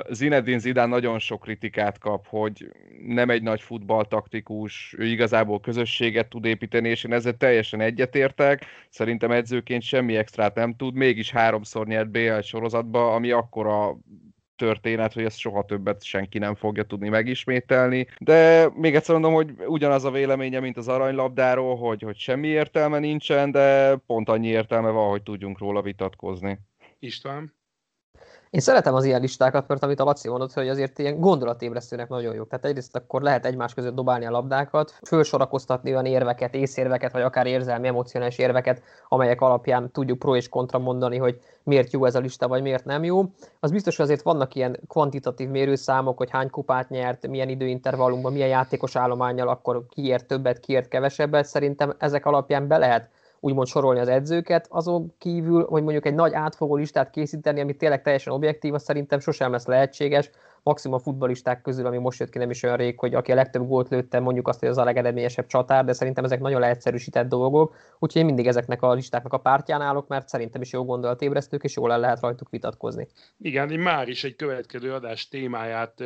Zinedine 0.10 0.58
Zidane 0.58 0.88
nagyon 0.88 1.20
sok 1.20 1.42
kritikát 1.42 1.98
kap, 1.98 2.28
hogy 2.28 2.72
nem 3.08 3.30
egy 3.30 3.44
nagy 3.44 3.62
futballtaktikus, 3.62 4.96
ő 4.98 5.06
igazából 5.06 5.60
közösséget 5.60 6.30
tud 6.30 6.46
építeni, 6.46 6.90
és 6.90 7.04
én 7.04 7.14
ezzel 7.14 7.38
teljesen 7.38 7.82
egyetértek. 7.82 8.66
Szerintem 8.90 9.32
edzőként 9.32 9.82
semmi 9.82 10.16
extrát 10.16 10.56
nem 10.56 10.76
tud, 10.76 10.94
mégis 10.94 11.32
háromszor 11.32 11.88
nyert 11.88 12.10
BL 12.10 12.40
sorozatba, 12.40 13.14
ami 13.14 13.32
akkora 13.32 13.98
történet, 14.56 15.14
hogy 15.14 15.24
ezt 15.24 15.38
soha 15.38 15.66
többet 15.66 16.04
senki 16.04 16.38
nem 16.38 16.56
fogja 16.56 16.84
tudni 16.84 17.10
megismételni. 17.10 18.08
De 18.20 18.70
még 18.76 18.96
egyszer 18.96 19.14
mondom, 19.14 19.34
hogy 19.34 19.54
ugyanaz 19.68 20.04
a 20.04 20.12
véleménye, 20.12 20.60
mint 20.60 20.78
az 20.78 20.88
aranylabdáról, 20.88 21.78
hogy, 21.78 22.02
hogy 22.02 22.18
semmi 22.18 22.48
értelme 22.48 23.00
nincsen, 23.00 23.52
de 23.52 23.96
pont 23.96 24.30
annyi 24.30 24.48
értelme 24.48 24.90
van, 24.90 25.10
hogy 25.10 25.24
tudjunk 25.24 25.60
róla 25.60 25.82
vitatkozni. 25.82 26.60
István? 27.00 27.54
Én 28.50 28.62
szeretem 28.62 28.94
az 28.94 29.04
ilyen 29.04 29.22
listákat, 29.22 29.68
mert 29.68 29.84
amit 29.84 30.00
a 30.00 30.04
Laci 30.04 30.30
mondott, 30.30 30.54
hogy 30.54 30.70
azért 30.70 31.00
ilyen 31.00 31.20
gondolatébresztőnek 31.20 32.10
nagyon 32.10 32.36
jók. 32.36 32.48
Tehát 32.48 32.66
egyrészt 32.66 32.96
akkor 32.96 33.22
lehet 33.22 33.46
egymás 33.46 33.74
között 33.74 33.96
dobálni 33.96 34.26
a 34.26 34.32
labdákat, 34.32 34.94
fölsorakoztatni 35.04 35.92
olyan 35.92 36.06
érveket, 36.06 36.54
észérveket, 36.54 37.12
vagy 37.12 37.22
akár 37.22 37.46
érzelmi, 37.46 37.88
emocionális 37.88 38.38
érveket, 38.38 38.82
amelyek 39.08 39.42
alapján 39.42 39.92
tudjuk 39.92 40.20
pro 40.20 40.36
és 40.36 40.50
kontra 40.50 40.80
mondani, 40.80 41.18
hogy 41.18 41.40
miért 41.64 41.92
jó 41.92 42.06
ez 42.06 42.16
a 42.16 42.20
lista, 42.20 42.48
vagy 42.48 42.62
miért 42.62 42.86
nem 42.86 43.04
jó. 43.04 43.24
Az 43.60 43.72
biztos, 43.72 43.96
hogy 43.96 44.06
azért 44.06 44.22
vannak 44.22 44.56
ilyen 44.56 44.80
kvantitatív 44.88 45.50
mérőszámok, 45.50 46.18
hogy 46.18 46.30
hány 46.32 46.50
kupát 46.50 46.90
nyert, 46.90 47.28
milyen 47.28 47.50
időintervallumban, 47.50 48.34
milyen 48.34 48.48
játékos 48.48 48.96
állományjal, 48.96 49.48
akkor 49.48 49.86
kiért 49.90 50.26
többet, 50.26 50.60
kiért 50.60 50.88
kevesebbet. 50.88 51.46
Szerintem 51.46 51.94
ezek 51.98 52.26
alapján 52.26 52.68
be 52.68 52.78
lehet 52.78 53.10
úgymond 53.46 53.68
sorolni 53.68 54.00
az 54.00 54.08
edzőket, 54.08 54.68
azon 54.70 55.14
kívül, 55.18 55.66
hogy 55.66 55.84
mondjuk 55.84 56.06
egy 56.06 56.14
nagy 56.14 56.34
átfogó 56.34 56.76
listát 56.76 57.10
készíteni, 57.10 57.62
ami 57.62 57.76
tényleg 57.76 58.02
teljesen 58.02 58.34
objektív, 58.34 58.74
az 58.74 58.84
szerintem 58.84 59.20
sosem 59.20 59.52
lesz 59.52 59.66
lehetséges. 59.66 60.30
Maximum 60.66 60.98
a 60.98 61.02
futbalisták 61.02 61.62
közül, 61.62 61.86
ami 61.86 61.98
most 61.98 62.20
jött 62.20 62.30
ki 62.30 62.38
nem 62.38 62.50
is 62.50 62.64
olyan 62.64 62.78
rég, 62.78 63.00
hogy 63.00 63.14
aki 63.14 63.32
a 63.32 63.36
legtöbb 63.36 63.68
gólt 63.68 63.90
lőtte, 63.90 64.20
mondjuk 64.20 64.48
azt, 64.48 64.60
hogy 64.60 64.70
az 64.70 64.78
a 64.78 64.84
legeredményesebb 64.84 65.46
csatár, 65.46 65.86
de 65.86 65.94
szerintem 65.94 66.24
ezek 66.24 66.40
nagyon 66.40 66.60
leegyszerűsített 66.60 67.28
dolgok, 67.28 67.76
úgyhogy 68.00 68.22
én 68.22 68.26
mindig 68.26 68.48
ezeknek 68.48 68.82
a 68.82 68.94
listáknak 68.94 69.34
a 69.34 69.38
pártján 69.38 69.82
állok, 69.82 70.08
mert 70.08 70.28
szerintem 70.28 70.62
is 70.62 70.72
jó 70.72 70.86
gondolatébresztők, 70.86 71.64
és 71.64 71.76
jól 71.76 71.92
el 71.92 72.00
lehet 72.00 72.20
rajtuk 72.20 72.50
vitatkozni. 72.50 73.08
Igen, 73.38 73.72
én 73.72 73.80
már 73.80 74.08
is 74.08 74.24
egy 74.24 74.36
következő 74.36 74.94
adás 74.94 75.28
témáját 75.28 76.04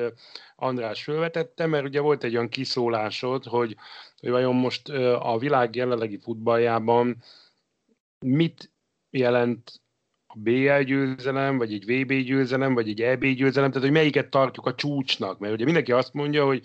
András 0.56 1.04
felvetette, 1.04 1.65
mert 1.65 1.86
ugye 1.86 2.00
volt 2.00 2.24
egy 2.24 2.36
olyan 2.36 2.50
kiszólásod, 2.50 3.43
hogy, 3.45 3.76
hogy 4.19 4.30
vajon 4.30 4.56
most 4.56 4.89
a 5.19 5.38
világ 5.39 5.76
jelenlegi 5.76 6.17
futballjában 6.17 7.24
mit 8.26 8.72
jelent 9.10 9.82
BL 10.36 10.82
győzelem, 10.82 11.58
vagy 11.58 11.74
egy 11.74 11.86
VB 11.86 12.13
győzelem, 12.13 12.74
vagy 12.74 12.89
egy 12.89 13.02
EB 13.02 13.26
győzelem, 13.26 13.70
tehát 13.70 13.84
hogy 13.84 13.98
melyiket 13.98 14.30
tartjuk 14.30 14.65
a 14.65 14.76
csúcsnak, 14.76 15.39
mert 15.39 15.54
ugye 15.54 15.63
mindenki 15.65 15.92
azt 15.92 16.13
mondja, 16.13 16.46
hogy 16.46 16.62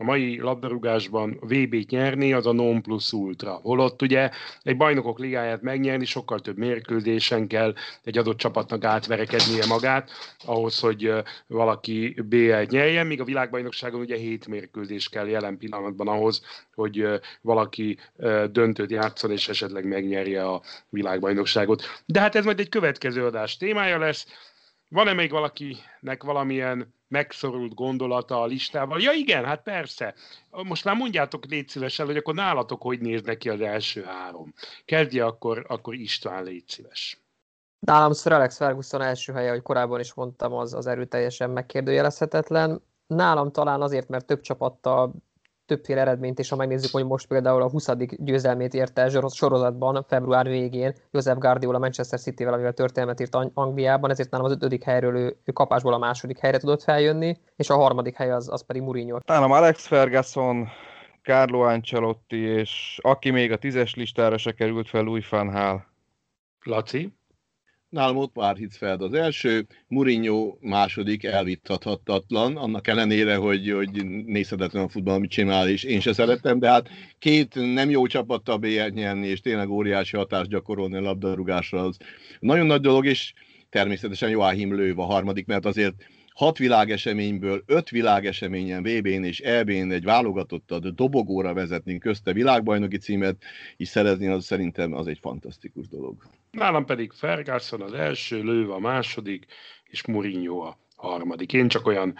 a 0.00 0.04
mai 0.04 0.40
labdarúgásban 0.40 1.38
VB-t 1.40 1.90
nyerni, 1.90 2.32
az 2.32 2.46
a 2.46 2.52
non 2.52 2.82
plus 2.82 3.12
ultra. 3.12 3.52
Holott 3.52 4.02
ugye 4.02 4.30
egy 4.62 4.76
bajnokok 4.76 5.18
ligáját 5.18 5.62
megnyerni 5.62 6.04
sokkal 6.04 6.40
több 6.40 6.56
mérkőzésen 6.56 7.46
kell 7.46 7.74
egy 8.02 8.18
adott 8.18 8.36
csapatnak 8.36 8.84
átverekednie 8.84 9.66
magát, 9.66 10.10
ahhoz, 10.44 10.80
hogy 10.80 11.12
valaki 11.46 12.14
BL-t 12.28 12.70
nyerjen, 12.70 13.06
míg 13.06 13.20
a 13.20 13.24
világbajnokságon 13.24 14.00
ugye 14.00 14.16
7 14.16 14.46
mérkőzés 14.46 15.08
kell 15.08 15.28
jelen 15.28 15.58
pillanatban 15.58 16.08
ahhoz, 16.08 16.42
hogy 16.74 17.06
valaki 17.40 17.98
döntőt 18.50 18.90
játszon, 18.90 19.30
és 19.30 19.48
esetleg 19.48 19.84
megnyerje 19.84 20.48
a 20.48 20.62
világbajnokságot. 20.88 21.82
De 22.06 22.20
hát 22.20 22.34
ez 22.34 22.44
majd 22.44 22.60
egy 22.60 22.68
következő 22.68 23.24
adás 23.24 23.56
témája 23.56 23.98
lesz. 23.98 24.26
Van-e 24.88 25.12
még 25.12 25.30
valakinek 25.30 26.22
valamilyen 26.22 26.96
megszorult 27.08 27.74
gondolata 27.74 28.40
a 28.40 28.46
listával. 28.46 29.00
Ja 29.00 29.12
igen, 29.12 29.44
hát 29.44 29.62
persze. 29.62 30.14
Most 30.50 30.84
már 30.84 30.96
mondjátok 30.96 31.44
légy 31.44 31.68
szívesen, 31.68 32.06
hogy 32.06 32.16
akkor 32.16 32.34
nálatok 32.34 32.82
hogy 32.82 33.00
néz 33.00 33.22
neki 33.22 33.48
az 33.48 33.60
első 33.60 34.02
három. 34.02 34.54
Kezdje 34.84 35.24
akkor, 35.24 35.64
akkor 35.68 35.94
István, 35.94 36.44
légy 36.44 36.68
szíves. 36.68 37.20
Nálam 37.86 38.14
Sir 38.14 38.32
Alex 38.32 38.56
Ferguson 38.56 39.02
első 39.02 39.32
helye, 39.32 39.50
hogy 39.50 39.62
korábban 39.62 40.00
is 40.00 40.14
mondtam, 40.14 40.52
az, 40.52 40.74
az 40.74 40.86
erőteljesen 40.86 41.50
megkérdőjelezhetetlen. 41.50 42.82
Nálam 43.06 43.50
talán 43.52 43.82
azért, 43.82 44.08
mert 44.08 44.26
több 44.26 44.40
csapattal 44.40 45.14
többféle 45.68 46.00
eredményt, 46.00 46.38
és 46.38 46.48
ha 46.48 46.56
megnézzük, 46.56 46.90
hogy 46.90 47.04
most 47.04 47.26
például 47.26 47.62
a 47.62 47.70
20. 47.70 47.88
győzelmét 48.16 48.74
érte 48.74 49.00
el 49.00 49.08
sorozatban 49.28 50.04
február 50.08 50.46
végén 50.46 50.94
Joseph 51.10 51.38
Guardiola 51.38 51.78
Manchester 51.78 52.20
City-vel, 52.20 52.52
amivel 52.52 52.72
történelmet 52.72 53.20
írt 53.20 53.36
Angliában, 53.54 54.10
ezért 54.10 54.30
nálam 54.30 54.46
az 54.46 54.52
ötödik 54.52 54.84
helyről 54.84 55.16
ő, 55.16 55.36
ő 55.44 55.52
kapásból 55.52 55.92
a 55.92 55.98
második 55.98 56.38
helyre 56.38 56.58
tudott 56.58 56.82
feljönni, 56.82 57.36
és 57.56 57.70
a 57.70 57.76
harmadik 57.76 58.16
hely 58.16 58.30
az, 58.30 58.52
az 58.52 58.64
pedig 58.66 58.82
Mourinho. 58.82 59.18
Nálam 59.26 59.52
Alex 59.52 59.86
Ferguson, 59.86 60.68
Carlo 61.22 61.60
Ancelotti, 61.60 62.38
és 62.38 62.98
aki 63.02 63.30
még 63.30 63.52
a 63.52 63.56
tízes 63.56 63.94
listára 63.94 64.38
se 64.38 64.52
került 64.52 64.88
fel, 64.88 65.02
Louis 65.02 65.28
van. 65.28 65.86
Laci? 66.64 67.17
Nálam 67.88 68.16
ott 68.16 68.34
már 68.34 68.56
Hitzfeld 68.56 69.02
az 69.02 69.12
első, 69.12 69.66
Mourinho 69.86 70.56
második 70.60 71.24
elvittathatatlan, 71.24 72.56
annak 72.56 72.86
ellenére, 72.86 73.36
hogy, 73.36 73.70
hogy 73.70 74.04
nézhetetlen 74.26 74.84
a 74.84 74.88
futball, 74.88 75.14
amit 75.14 75.30
csinál, 75.30 75.68
és 75.68 75.82
én 75.82 76.00
se 76.00 76.12
szeretem, 76.12 76.58
de 76.58 76.68
hát 76.68 76.88
két 77.18 77.54
nem 77.54 77.90
jó 77.90 78.06
csapattal 78.06 78.56
BL 78.56 78.88
nyerni, 78.94 79.26
és 79.26 79.40
tényleg 79.40 79.70
óriási 79.70 80.16
hatást 80.16 80.50
gyakorolni 80.50 80.96
a 80.96 81.00
labdarúgásra, 81.00 81.84
az 81.84 81.96
nagyon 82.40 82.66
nagy 82.66 82.80
dolog, 82.80 83.06
és 83.06 83.32
természetesen 83.70 84.30
Joachim 84.30 84.74
Löw 84.74 85.00
a 85.00 85.04
harmadik, 85.04 85.46
mert 85.46 85.66
azért 85.66 85.94
hat 86.34 86.58
világeseményből 86.58 87.62
öt 87.66 87.88
világeseményen, 87.88 88.82
VB-n 88.82 89.24
és 89.24 89.40
EB-n 89.40 89.90
egy 89.90 90.04
válogatottat 90.04 90.94
dobogóra 90.94 91.54
vezetni, 91.54 91.98
közte 91.98 92.32
világbajnoki 92.32 92.98
címet 92.98 93.42
is 93.76 93.88
szerezni, 93.88 94.26
az 94.26 94.44
szerintem 94.44 94.92
az 94.92 95.06
egy 95.06 95.18
fantasztikus 95.20 95.88
dolog. 95.88 96.16
Nálam 96.50 96.84
pedig 96.84 97.12
Ferguson 97.12 97.82
az 97.82 97.92
első, 97.92 98.42
Lőve 98.42 98.74
a 98.74 98.78
második, 98.78 99.46
és 99.84 100.06
Mourinho 100.06 100.58
a 100.60 100.78
harmadik. 100.96 101.52
Én 101.52 101.68
csak 101.68 101.86
olyan 101.86 102.14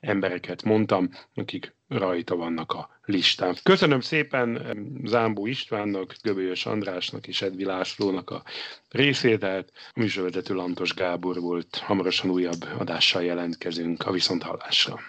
embereket 0.00 0.62
mondtam, 0.62 1.10
akik 1.34 1.74
rajta 1.88 2.36
vannak 2.36 2.72
a 2.72 2.90
listán. 3.04 3.56
Köszönöm 3.62 4.00
szépen 4.00 4.76
Zámbó 5.04 5.46
Istvánnak, 5.46 6.14
Göbölyös 6.22 6.66
Andrásnak 6.66 7.26
és 7.26 7.42
Edvi 7.42 7.64
Lászlónak 7.64 8.30
a 8.30 8.42
részvételt. 8.88 9.72
A 9.74 10.00
műsorvezető 10.00 10.54
Lantos 10.54 10.94
Gábor 10.94 11.40
volt. 11.40 11.76
Hamarosan 11.76 12.30
újabb 12.30 12.68
adással 12.78 13.22
jelentkezünk 13.22 14.06
a 14.06 14.10
Viszonthallásra. 14.10 15.00